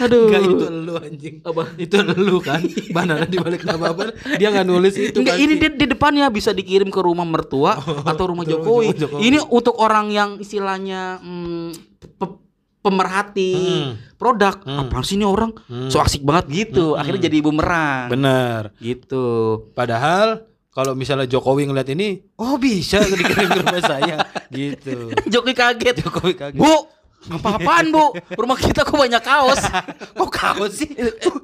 [0.00, 0.28] Aduh.
[0.28, 1.34] Enggak itu lu anjing.
[1.42, 1.62] Apa?
[1.76, 2.60] Itu lu kan.
[2.90, 4.12] Banana di balik nababan.
[4.36, 5.44] Dia nggak nulis itu Enggak, pasti.
[5.44, 8.86] ini di, di depannya bisa dikirim ke rumah mertua atau rumah Jokowi.
[8.86, 9.20] rumah Jokowi.
[9.22, 11.68] Ini untuk orang yang istilahnya hmm,
[12.16, 12.40] pe-
[12.80, 13.92] pemerhati Hmm.
[14.16, 14.56] produk.
[14.64, 14.80] Hmm.
[14.82, 15.52] Apaan sih ini orang?
[15.68, 15.88] Hmm.
[15.88, 16.96] So asik banget gitu.
[16.96, 18.08] Akhirnya jadi bumerang.
[18.08, 18.72] Bener.
[18.76, 19.24] Gitu.
[19.72, 24.16] Padahal kalau misalnya Jokowi ngeliat ini, oh bisa dikirim ke rumah saya,
[24.50, 25.10] gitu.
[25.26, 25.94] Jokowi kaget.
[26.00, 26.56] Jokowi kaget.
[26.56, 26.86] Bu,
[27.20, 28.04] apa-apaan bu?
[28.32, 29.60] Rumah kita kok banyak kaos.
[30.20, 30.88] Kok kaos sih?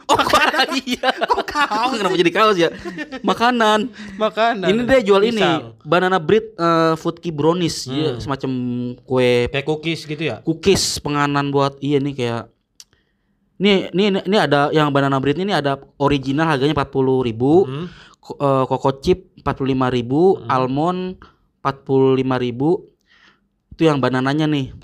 [0.06, 0.40] Oh, kok
[0.84, 1.12] iya.
[1.12, 1.96] Kok kaos?
[1.96, 2.72] Kenapa jadi kaos ya?
[3.20, 3.92] Makanan.
[4.16, 4.68] Makanan.
[4.68, 5.44] Ini dia jual ini
[5.82, 8.20] banana bread eh, food key brownies, Dia Hmm.
[8.20, 8.50] semacam
[9.02, 10.40] kue Kayak cookies gitu ya?
[10.40, 12.42] cookies penganan buat iya nih kayak
[13.56, 17.86] ini ini ini ada yang banana bread ini ada original harganya 40.000 ribu Hmm.
[18.34, 21.22] Coco chip 45.000 ribu almond
[21.62, 22.26] 45.000
[23.76, 24.74] itu yang banananya nih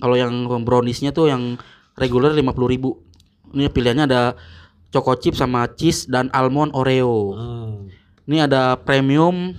[0.00, 1.60] kalau yang browniesnya tuh yang
[1.96, 3.04] reguler 50.000 ribu
[3.52, 4.22] ini pilihannya ada
[4.94, 7.92] Choco chip sama cheese dan almond oreo Hmm.
[8.24, 9.52] ini ada premium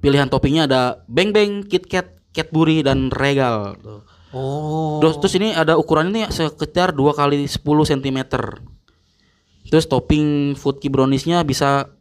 [0.00, 3.78] pilihan toppingnya ada beng beng KitKat Cadbury dan Regal.
[4.34, 4.98] Oh.
[4.98, 8.18] Terus, terus ini ada ukurannya nih sekitar 2 kali 10 cm.
[9.70, 11.93] Terus topping food key browniesnya bisa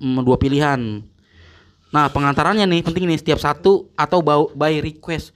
[0.00, 0.80] mm, dua pilihan.
[1.90, 4.18] Nah pengantarannya nih penting nih setiap satu atau
[4.50, 5.34] by request.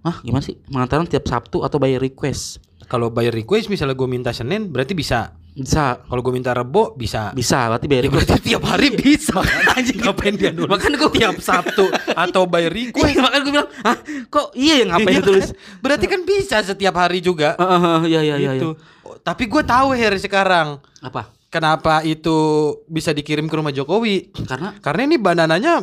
[0.00, 2.62] Hah gimana sih pengantaran tiap Sabtu atau by request?
[2.86, 5.34] Kalau bayar request misalnya gue minta Senin berarti bisa.
[5.50, 7.32] Bisa Kalau gue minta Rebo bisa.
[7.32, 8.28] bisa berarti by Ya request.
[8.28, 9.36] berarti tiap hari bisa.
[9.74, 10.68] Anjing ngapain dia nulis?
[10.68, 13.08] Makanya gua- tiap Sabtu atau by request.
[13.08, 13.96] Iya, makanya gue bilang, Hah,
[14.28, 15.48] kok iya yang ngapain Iya tulis?
[15.48, 15.80] kan?
[15.80, 17.56] Berarti kan bisa setiap hari juga.
[17.56, 18.50] Ah, ah, ah, Iya iya iya.
[18.54, 18.76] gitu.
[18.76, 19.02] iya.
[19.02, 21.26] Oh, Tapi gue tahu Harry sekarang Apa?
[21.56, 22.36] Kenapa itu
[22.84, 24.28] bisa dikirim ke rumah Jokowi.
[24.44, 25.80] Karena Karena ini banananya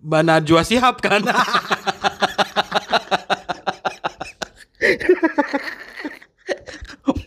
[0.00, 1.20] bana Jua Sihab kan.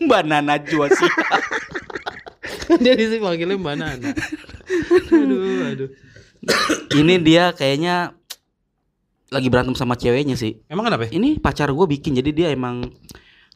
[0.04, 1.10] banana jua sih.
[2.82, 4.10] Dia sih panggilnya banana.
[5.10, 5.90] aduh, aduh.
[6.96, 8.16] ini dia kayaknya
[9.28, 10.60] lagi berantem sama ceweknya sih.
[10.68, 11.08] Emang kenapa?
[11.08, 12.88] Ini pacar gue bikin jadi dia emang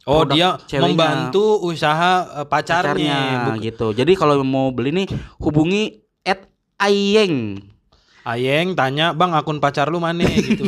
[0.09, 0.89] Oh, dia ceweknya.
[0.89, 2.97] membantu usaha eh, pacarnya.
[2.97, 3.93] pacarnya gitu.
[3.93, 5.07] Jadi kalau mau beli nih
[5.37, 6.49] hubungi at
[6.81, 7.61] Ayeng.
[8.25, 10.65] Ayeng tanya, "Bang, akun pacar lu mana?" gitu.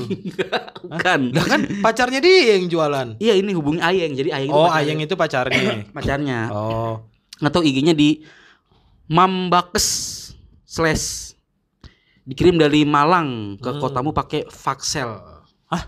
[0.84, 1.20] Bukan.
[1.32, 3.16] Lah kan pacarnya dia yang jualan.
[3.16, 4.12] Iya ini hubungi Ayeng.
[4.12, 4.80] Jadi Ayeng Oh, itu pacarnya.
[4.84, 5.72] Ayeng itu pacarnya.
[5.96, 6.38] pacarnya.
[6.52, 6.94] Oh.
[7.40, 8.20] Atau IG-nya di
[9.08, 9.88] Mambakes
[10.68, 11.34] slash
[12.22, 15.10] dikirim dari Malang ke kotamu pakai Vaxel.
[15.66, 15.82] Hah?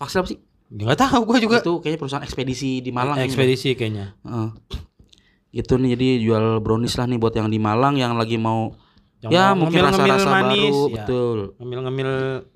[0.00, 0.40] Vaxel apa sih?
[0.70, 1.58] Enggak tahu gua juga.
[1.58, 3.18] Itu kayaknya perusahaan ekspedisi di Malang.
[3.18, 4.14] Ekspedisi kayaknya.
[4.22, 4.48] Heeh.
[5.50, 8.70] Gitu nih jadi jual brownies lah nih buat yang di Malang yang lagi mau
[9.20, 10.94] Yang ya mau mungkin ngemil-ngemil rasa-rasa manis, baru, ya.
[10.96, 11.38] betul.
[11.58, 12.10] Ngemil-ngemil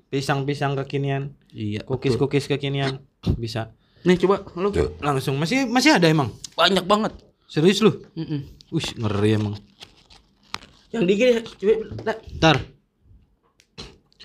[0.07, 1.83] pisang-pisang kekinian, Iya.
[1.83, 3.03] cookies-cookies kekinian
[3.35, 3.75] bisa.
[4.01, 6.31] Nih coba lu Langsung masih masih ada emang.
[6.55, 7.13] banyak banget.
[7.45, 7.93] Serius lu?
[8.15, 8.41] Mm-mm.
[8.73, 9.53] Wih, ngeri emang.
[10.89, 11.73] Yang dikit coba.
[12.33, 12.57] Ntar.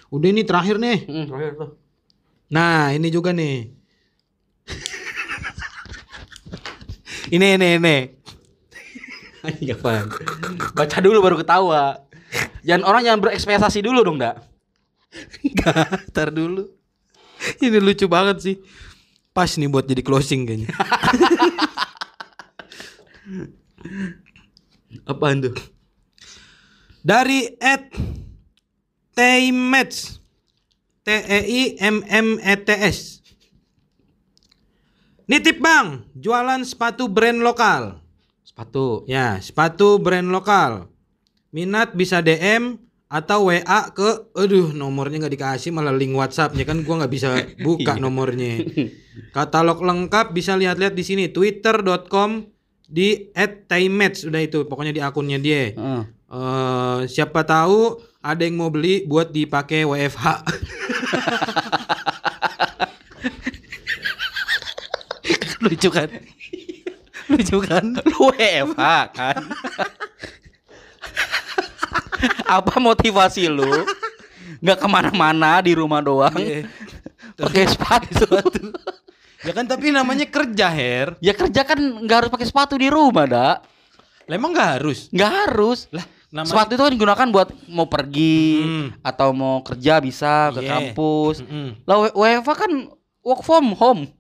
[0.09, 0.99] Udah ini terakhir nih.
[1.07, 1.71] Mm, terakhir tuh.
[2.51, 3.69] Nah, ini juga nih.
[7.31, 7.97] Ini ini ini.
[9.41, 10.13] Anjing apaan?
[10.77, 12.05] Baca dulu baru ketawa.
[12.61, 14.45] Jangan orang jangan berekspektasi dulu dong, Dak.
[15.43, 16.69] Enggak, ntar dulu.
[17.59, 18.57] Ini lucu banget sih.
[19.33, 20.69] Pas nih buat jadi closing kayaknya.
[25.09, 25.55] Apaan tuh?
[27.01, 27.89] Dari at
[29.17, 30.21] Taimets
[31.01, 33.20] T E I M M E T S.
[35.31, 38.03] Nitip Bang, jualan sepatu brand lokal.
[38.43, 39.07] Sepatu.
[39.07, 40.91] Ya, sepatu brand lokal.
[41.55, 47.07] Minat bisa DM atau WA ke aduh nomornya nggak dikasih malah link WhatsAppnya kan gua
[47.07, 48.59] nggak bisa buka nomornya.
[49.39, 52.51] Katalog lengkap bisa lihat-lihat di sini twitter.com
[52.91, 53.31] di
[53.71, 55.79] @taimets udah itu pokoknya di akunnya dia.
[55.79, 56.03] Heeh.
[56.11, 60.27] Eh, siapa tahu ada yang mau beli buat dipakai WFH.
[65.61, 66.09] Lucu kan?
[67.31, 67.85] Lucu kan?
[68.01, 68.83] Lu WFH
[69.13, 69.37] kan?
[72.47, 73.69] Apa motivasi lu?
[74.61, 76.35] Nggak ke mana-mana di rumah doang.
[76.37, 76.67] Iya.
[77.41, 78.29] Pakai sepatu.
[79.41, 81.17] Ya kan tapi namanya kerja, Her.
[81.17, 83.65] ya kerja kan nggak harus pakai sepatu di rumah, dak.
[84.29, 85.09] Lah emang nggak harus?
[85.09, 85.89] Nggak harus.
[85.89, 88.87] Lah, namanya Sepatu itu kan digunakan buat mau pergi Hmm.
[89.01, 90.69] atau mau kerja bisa ke Iya.
[90.69, 91.41] kampus.
[91.41, 91.73] Mm-mm.
[91.89, 92.73] Lah W- WFH kan
[93.25, 94.13] work from home.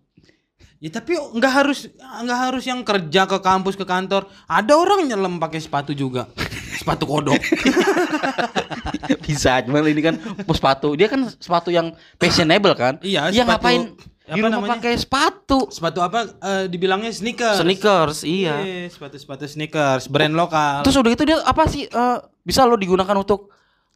[0.81, 4.25] Ya tapi nggak harus nggak harus yang kerja ke kampus ke kantor.
[4.47, 6.25] Ada orang nyelam pakai sepatu juga.
[6.73, 7.37] sepatu kodok.
[9.21, 10.15] bisa cuman ini kan
[10.49, 13.81] sepatu dia kan sepatu yang fashionable kan Iya, dia sepatu- ngapain
[14.25, 14.73] apa di rumah namanya?
[14.79, 17.61] pakai sepatu sepatu apa eh, dibilangnya sneakers.
[17.61, 20.81] sneakers iya Iya, sepatu-sepatu sneakers brand lokal.
[20.81, 23.51] terus udah itu dia apa sih eh, bisa lo digunakan untuk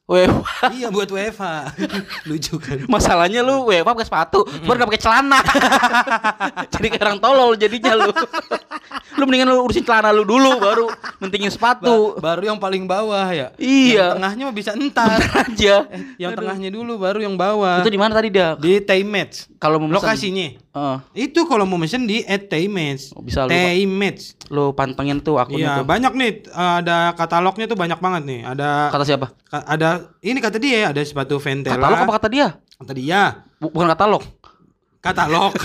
[0.04, 1.80] WFH iya buat WFH.
[2.28, 2.76] Lucu kan.
[2.86, 5.40] masalahnya lu WFH pakai sepatu baru gak pakai celana
[6.76, 8.12] jadi kayak orang tolol jadinya lu
[9.16, 13.24] lu mendingan lu urusin celana lu dulu baru mentingin sepatu Ba- baru yang paling bawah
[13.26, 13.56] ya.
[13.56, 14.12] Iya.
[14.12, 15.16] Yang tengahnya mah bisa entar.
[15.16, 15.74] aja
[16.18, 17.80] yang tengahnya dulu baru yang bawah.
[17.80, 19.48] itu di mana tadi dia di Taimets.
[19.56, 20.48] kalau mau mesen- Lokasinya.
[20.74, 23.14] Eh, Itu kalau mau mesen di at Taimets.
[23.14, 24.34] Oh, bisa lu- Taimets.
[24.50, 28.40] lu pantengin tuh akunnya Iya, tuh banyak nih eh, ada katalognya tuh banyak banget nih.
[28.44, 31.76] Ada kata siapa ka- ada ini kata dia ada sepatu Ventela.
[31.76, 33.20] katalog apa kata dia Kata dia
[33.56, 34.20] Bu- bukan katalog
[35.00, 35.52] katalog.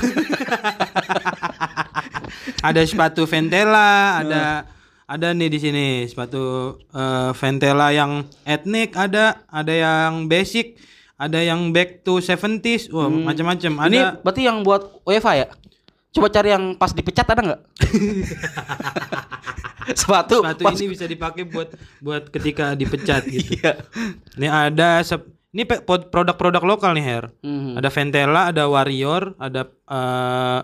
[2.60, 4.68] ada sepatu Ventela, ada
[5.08, 10.76] ada nih di sini sepatu eh, Ventela yang etnik ada, ada yang basic,
[11.16, 13.72] ada yang back to 70s, wah macam-macam.
[13.80, 15.48] Ada Ini berarti yang buat UEFA ya?
[16.10, 17.62] Coba cari yang pas dipecat ada nggak?
[19.94, 20.42] Sepatu.
[20.42, 21.70] sepatu pas- ini bisa dipakai buat
[22.00, 23.58] buat ketika dipecat gitu.
[23.58, 23.82] Iya.
[24.36, 25.66] Ini ada sep- ini
[26.06, 27.26] produk-produk lokal nih Her.
[27.40, 27.74] Mhm.
[27.76, 30.60] Ada Ventela, ada Warrior, ada eh,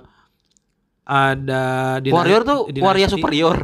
[1.05, 1.63] ada
[1.99, 2.81] Dina- Warrior tuh Dinasti.
[2.81, 3.57] Waria superior.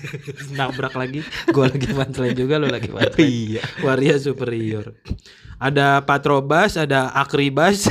[0.58, 1.20] nabrak lagi.
[1.50, 3.26] Gua lagi punchline juga lu lagi punchline.
[3.26, 3.62] Iya.
[3.82, 4.94] Waria superior.
[5.56, 7.88] Ada Patrobas, ada Akribas.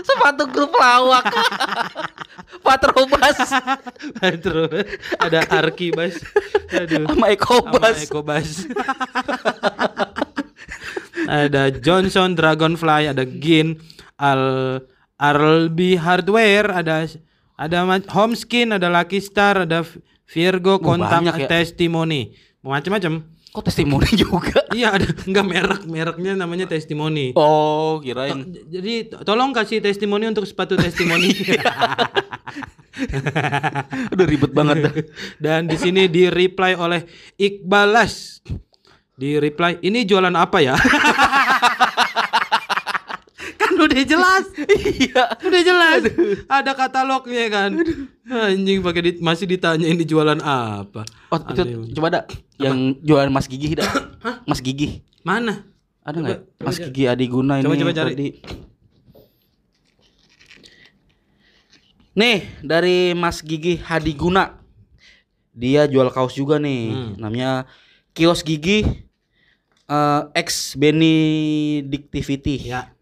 [0.00, 1.24] Sepatu grup lawak.
[2.64, 3.36] Patrobas
[4.18, 4.88] Patrobas,
[5.20, 6.16] ada Arkibas.
[6.72, 7.04] Aduh.
[7.04, 7.96] sama Sama Ekobas.
[8.08, 8.48] Ekobas.
[11.28, 13.76] ada Johnson Dragonfly, ada Gin,
[14.16, 14.42] Al
[15.20, 17.04] Arlby Hardware, ada
[17.54, 17.76] ada
[18.10, 19.84] Homeskin, ada Lucky Star, ada
[20.24, 21.48] Virgo kontak banyak ya.
[21.60, 22.34] testimoni.
[22.64, 23.33] Macam-macam.
[23.54, 24.66] Kok testimoni juga?
[24.74, 27.30] Iya ada enggak merek mereknya namanya testimoni.
[27.32, 28.50] Oh, kirain.
[28.50, 31.30] J- Jadi to- tolong kasih testimoni untuk sepatu testimoni.
[34.10, 34.92] Udah ribet banget dah.
[35.38, 38.42] Dan di sini di reply oleh Iqbalas.
[39.14, 40.74] Di reply, ini jualan apa ya?
[43.84, 44.44] udah jelas.
[44.94, 45.24] Iya.
[45.38, 46.00] Udah jelas.
[46.46, 47.70] Ada katalognya kan.
[48.24, 51.04] Anjing pakai di- masih ditanya ini jualan apa?
[51.28, 51.62] Oh, itu
[51.92, 52.24] coba dah
[52.56, 53.84] yang jualan Mas Gigi dah.
[54.48, 55.02] Mas Gigi.
[55.20, 55.64] Mana?
[56.00, 56.40] Ada nggak?
[56.60, 56.76] Mas.
[56.78, 58.12] Gigi Adiguna ini Coba- coba cari.
[58.12, 58.28] tadi.
[62.14, 64.62] Nih, dari Mas Gigi Hadiguna.
[65.50, 66.90] Dia jual kaos juga nih.
[66.90, 67.12] Hmm.
[67.16, 67.66] Namanya
[68.10, 68.86] Kios Gigi
[69.84, 72.58] eh, X Benedictivity.
[72.64, 72.93] Ya.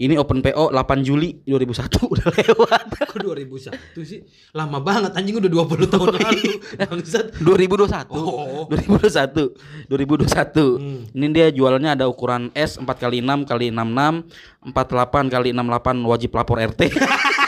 [0.00, 2.84] Ini open PO 8 Juli 2001 udah lewat.
[3.04, 4.24] Kok 2001 sih?
[4.56, 6.56] Lama banget anjing udah 20 tahun lalu.
[6.80, 7.36] Bangsat.
[7.36, 8.08] 2021.
[8.08, 8.64] Oh.
[8.72, 9.92] 2021.
[9.92, 10.80] 2021.
[10.80, 11.04] Hmm.
[11.12, 16.30] Ini dia jualannya ada ukuran S 4 kali 6 kali 66, 48 kali 68 wajib
[16.32, 16.80] lapor RT.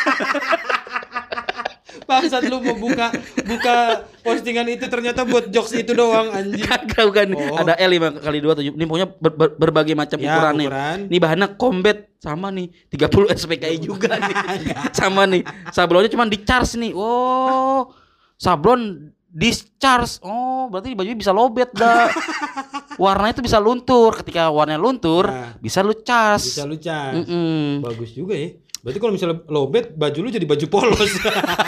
[2.03, 3.09] Bangsat lu mau buka
[3.42, 3.76] buka
[4.20, 6.62] postingan itu ternyata buat jokes itu doang anjing.
[6.62, 7.26] Kagak bukan.
[7.32, 7.57] Oh.
[7.57, 8.72] Ada L 5 kali 27.
[8.72, 10.66] Ini pokoknya ber- ber- berbagai macam Ya, ukuran nih.
[10.66, 10.98] ukuran.
[11.07, 14.34] Ini bahannya combat sama nih 30 SPKI juga nih.
[14.98, 15.42] sama nih.
[15.68, 16.92] Sablonnya cuma di charge nih.
[16.92, 17.90] Oh.
[18.36, 20.20] Sablon discharge.
[20.20, 22.12] Oh, berarti bajunya bisa lobet dah.
[23.03, 24.12] Warnanya itu bisa luntur.
[24.14, 25.57] Ketika warnanya luntur, Nah.
[25.57, 26.53] bisa lu charge.
[26.53, 27.16] Bisa lu cas.
[27.16, 27.80] Mm-mm.
[27.80, 28.53] Bagus juga ya.
[28.83, 31.11] Berarti kalau misalnya lobet baju lu jadi baju polos.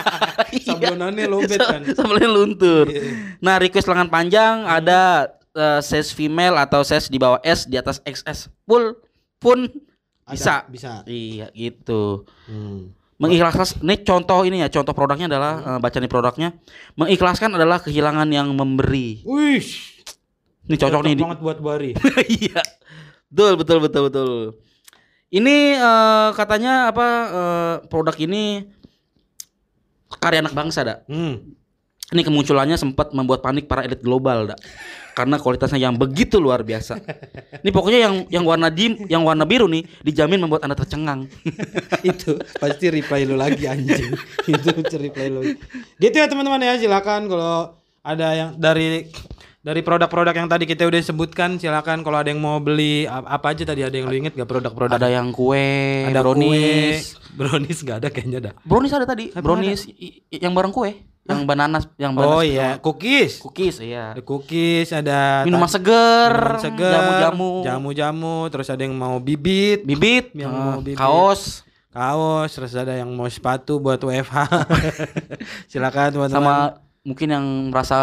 [0.67, 1.87] Sablonannya lobet kan.
[1.97, 2.91] Sablonnya luntur.
[2.91, 3.39] Iya.
[3.39, 8.03] Nah, request lengan panjang ada eh, size female atau size di bawah S di atas
[8.03, 8.99] XS full
[9.39, 9.71] pun
[10.27, 10.67] bisa.
[10.67, 10.93] Ada, bisa.
[11.07, 12.27] Iya, gitu.
[12.51, 12.91] Hmm.
[13.15, 16.49] Mengikhlaskan ini contoh ini ya, contoh produknya adalah eh, baca nih produknya.
[16.99, 19.23] Mengikhlaskan adalah kehilangan yang memberi.
[19.23, 19.63] Wih.
[20.65, 21.15] Ini cocok nih.
[21.15, 21.95] di- banget buat Bari.
[22.43, 22.59] Iya.
[23.31, 24.31] Betul, betul, betul, betul.
[25.35, 28.71] Ini eh, katanya apa eh, produk ini
[30.23, 30.99] karya anak bangsa, dak.
[31.11, 31.59] Hmm.
[32.15, 34.61] Ini kemunculannya sempat membuat panik para elit global, dak.
[35.15, 36.99] Karena kualitasnya yang begitu luar biasa.
[37.63, 41.27] Ini pokoknya yang yang warna dim, yang warna biru nih dijamin membuat Anda tercengang.
[42.11, 44.15] itu pasti reply lu lagi anjing.
[44.55, 45.55] itu reply lu.
[45.99, 49.11] Gitu ya teman-teman ya, silakan kalau ada yang dari
[49.65, 53.65] dari produk-produk yang tadi kita udah sebutkan silakan kalau ada yang mau beli apa aja
[53.65, 53.81] tadi?
[53.81, 54.93] Ada yang lu inget gak produk-produk?
[54.93, 57.17] Ada yang kue, ada brownies.
[57.17, 57.25] kue.
[57.41, 58.53] brownies gak ada kayaknya dah.
[58.61, 60.93] Brownies ada tadi, Apa brownies i- yang bareng kue,
[61.25, 62.37] yang bananas, yang bananas.
[62.37, 63.41] oh iya cookies.
[63.41, 64.13] Cookies, iya.
[64.13, 69.81] ada cookies ada Minuman seger, minuman seger jamu-jamu, jamu-jamu terus ada yang mau bibit.
[69.83, 71.01] Bibit, Yang eh, mau bibit.
[71.01, 74.37] kaos, kaos terus ada yang mau sepatu buat WFH
[75.73, 76.37] silakan teman-teman.
[76.37, 76.57] Sama
[77.05, 77.99] mungkin yang merasa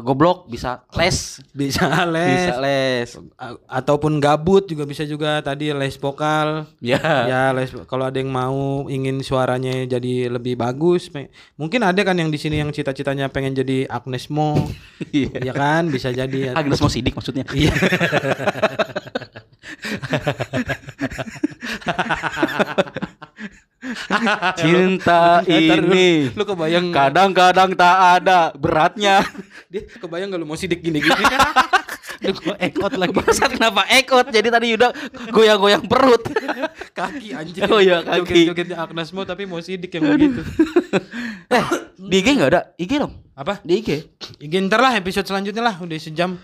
[0.00, 3.08] goblok bisa les, bisa les bisa les.
[3.36, 6.96] A- ataupun gabut juga bisa juga tadi les vokal Ya.
[7.28, 11.12] ya les kalau ada yang mau ingin suaranya jadi lebih bagus
[11.54, 14.56] mungkin ada kan yang di sini yang cita-citanya pengen jadi Agnes Mo
[15.12, 15.44] Iya.
[15.44, 17.44] ya kan bisa jadi Agnes mau sidik maksudnya.
[17.52, 17.76] Iya.
[24.60, 25.48] Cinta lu-
[25.88, 29.22] ini lu kebayang kadang-kadang tak ada beratnya.
[29.72, 31.12] dia kebayang gak lu mau sidik gini-gini
[32.20, 34.28] Aduh, gua ekot lagi Bangsat kenapa ekot?
[34.28, 34.90] Jadi tadi udah
[35.28, 36.22] goyang-goyang perut.
[36.90, 38.48] kaki anjing Oh iya, kaki.
[38.48, 40.40] joget-jogetnya Agnes Mo tapi mau sidik yang begitu
[41.48, 41.64] eh,
[41.96, 42.60] di IG nggak ada?
[42.74, 43.14] IG dong.
[43.32, 43.90] apa Di IG.
[44.38, 46.38] IG ntar lah episode selanjutnya lah udah sejam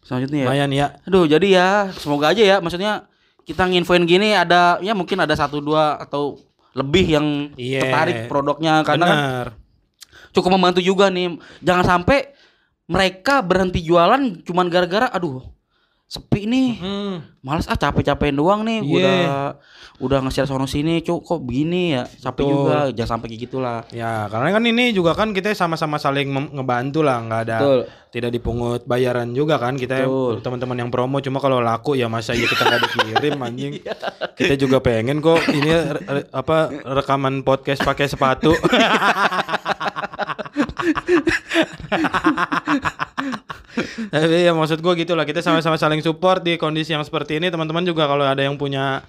[0.00, 0.46] Selanjutnya ya.
[0.46, 2.56] lumayan ya Aduh, jadi ya semoga aja ya.
[2.58, 3.08] Maksudnya
[3.42, 6.36] kita nginfoin gini ada ya mungkin ada satu dua atau
[6.74, 7.80] lebih yang Iya.
[7.86, 9.18] tertarik produknya karena kan
[10.34, 11.38] cukup membantu juga nih.
[11.62, 12.34] Jangan sampai
[12.84, 15.40] mereka berhenti jualan cuman gara-gara aduh
[16.14, 16.70] sepi nih.
[16.78, 17.14] hmm.
[17.42, 18.80] Males ah capek-capekin doang nih.
[18.80, 18.94] Iya.
[18.94, 19.18] Udah
[19.98, 22.06] udah nge-share sono sini, cuk kok begini ya.
[22.06, 22.54] Capek Betul.
[22.54, 22.78] juga.
[22.90, 23.78] Jangan sampai kayak gitulah.
[23.90, 27.80] Ya, karena kan ini juga kan kita sama-sama saling ngebantu lah, nggak ada Betul.
[28.10, 30.38] tidak dipungut bayaran juga kan kita Betul.
[30.38, 33.72] teman-teman yang promo cuma kalau laku ya masa ya kita nggak dikirim anjing.
[34.38, 38.54] kita juga pengen kok ini re- apa rekaman podcast pakai sepatu.
[44.12, 47.50] Tapi ya maksud gua gitu lah kita sama-sama saling support di kondisi yang seperti ini.
[47.50, 49.02] Teman-teman juga kalau ada yang punya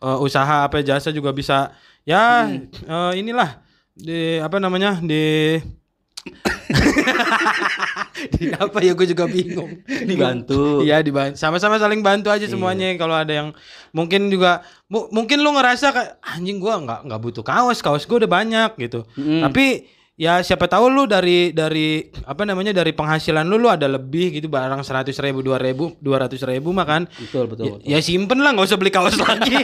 [0.00, 3.62] eh, usaha apa jasa juga bisa ya eh, inilah
[3.94, 5.56] di apa namanya di
[8.34, 9.80] di apa ya gue juga bingung.
[9.86, 10.82] Dibantu.
[10.82, 11.38] Iya dibantu.
[11.38, 12.90] Sama-sama saling bantu aja semuanya.
[12.98, 13.48] Kalau ada yang
[13.94, 18.18] mungkin juga mu- mungkin lu ngerasa kayak anjing gua nggak nggak butuh kaos kaos gue
[18.18, 19.06] udah banyak gitu.
[19.16, 19.46] Mm.
[19.48, 19.88] tapi
[20.18, 24.46] ya siapa tahu lu dari dari apa namanya dari penghasilan lu lu ada lebih gitu
[24.46, 27.86] barang seratus ribu dua ribu dua ratus ribu mah kan Betul, betul, ya, betul.
[27.86, 29.54] ya simpen lah nggak usah beli kaos lagi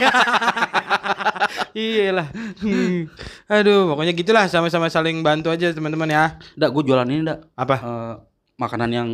[1.75, 3.11] iyalah Hmm.
[3.45, 7.51] aduh pokoknya gitulah sama-sama saling bantu aja teman-teman ya Ndak, gue jualan ini ndak.
[7.53, 8.13] apa Eh,
[8.55, 9.07] makanan yang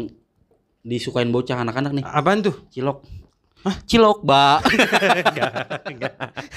[0.82, 2.04] disukain bocah anak-anak nih.
[2.04, 2.54] Apaan tuh?
[2.70, 3.02] Cilok.
[3.62, 3.78] Hah?
[3.86, 4.60] Cilok, Mbak.
[5.30, 5.54] enggak,
[5.86, 6.14] enggak,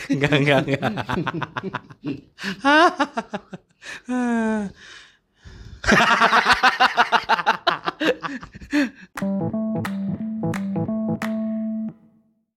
[0.09, 0.89] enggak, enggak, enggak.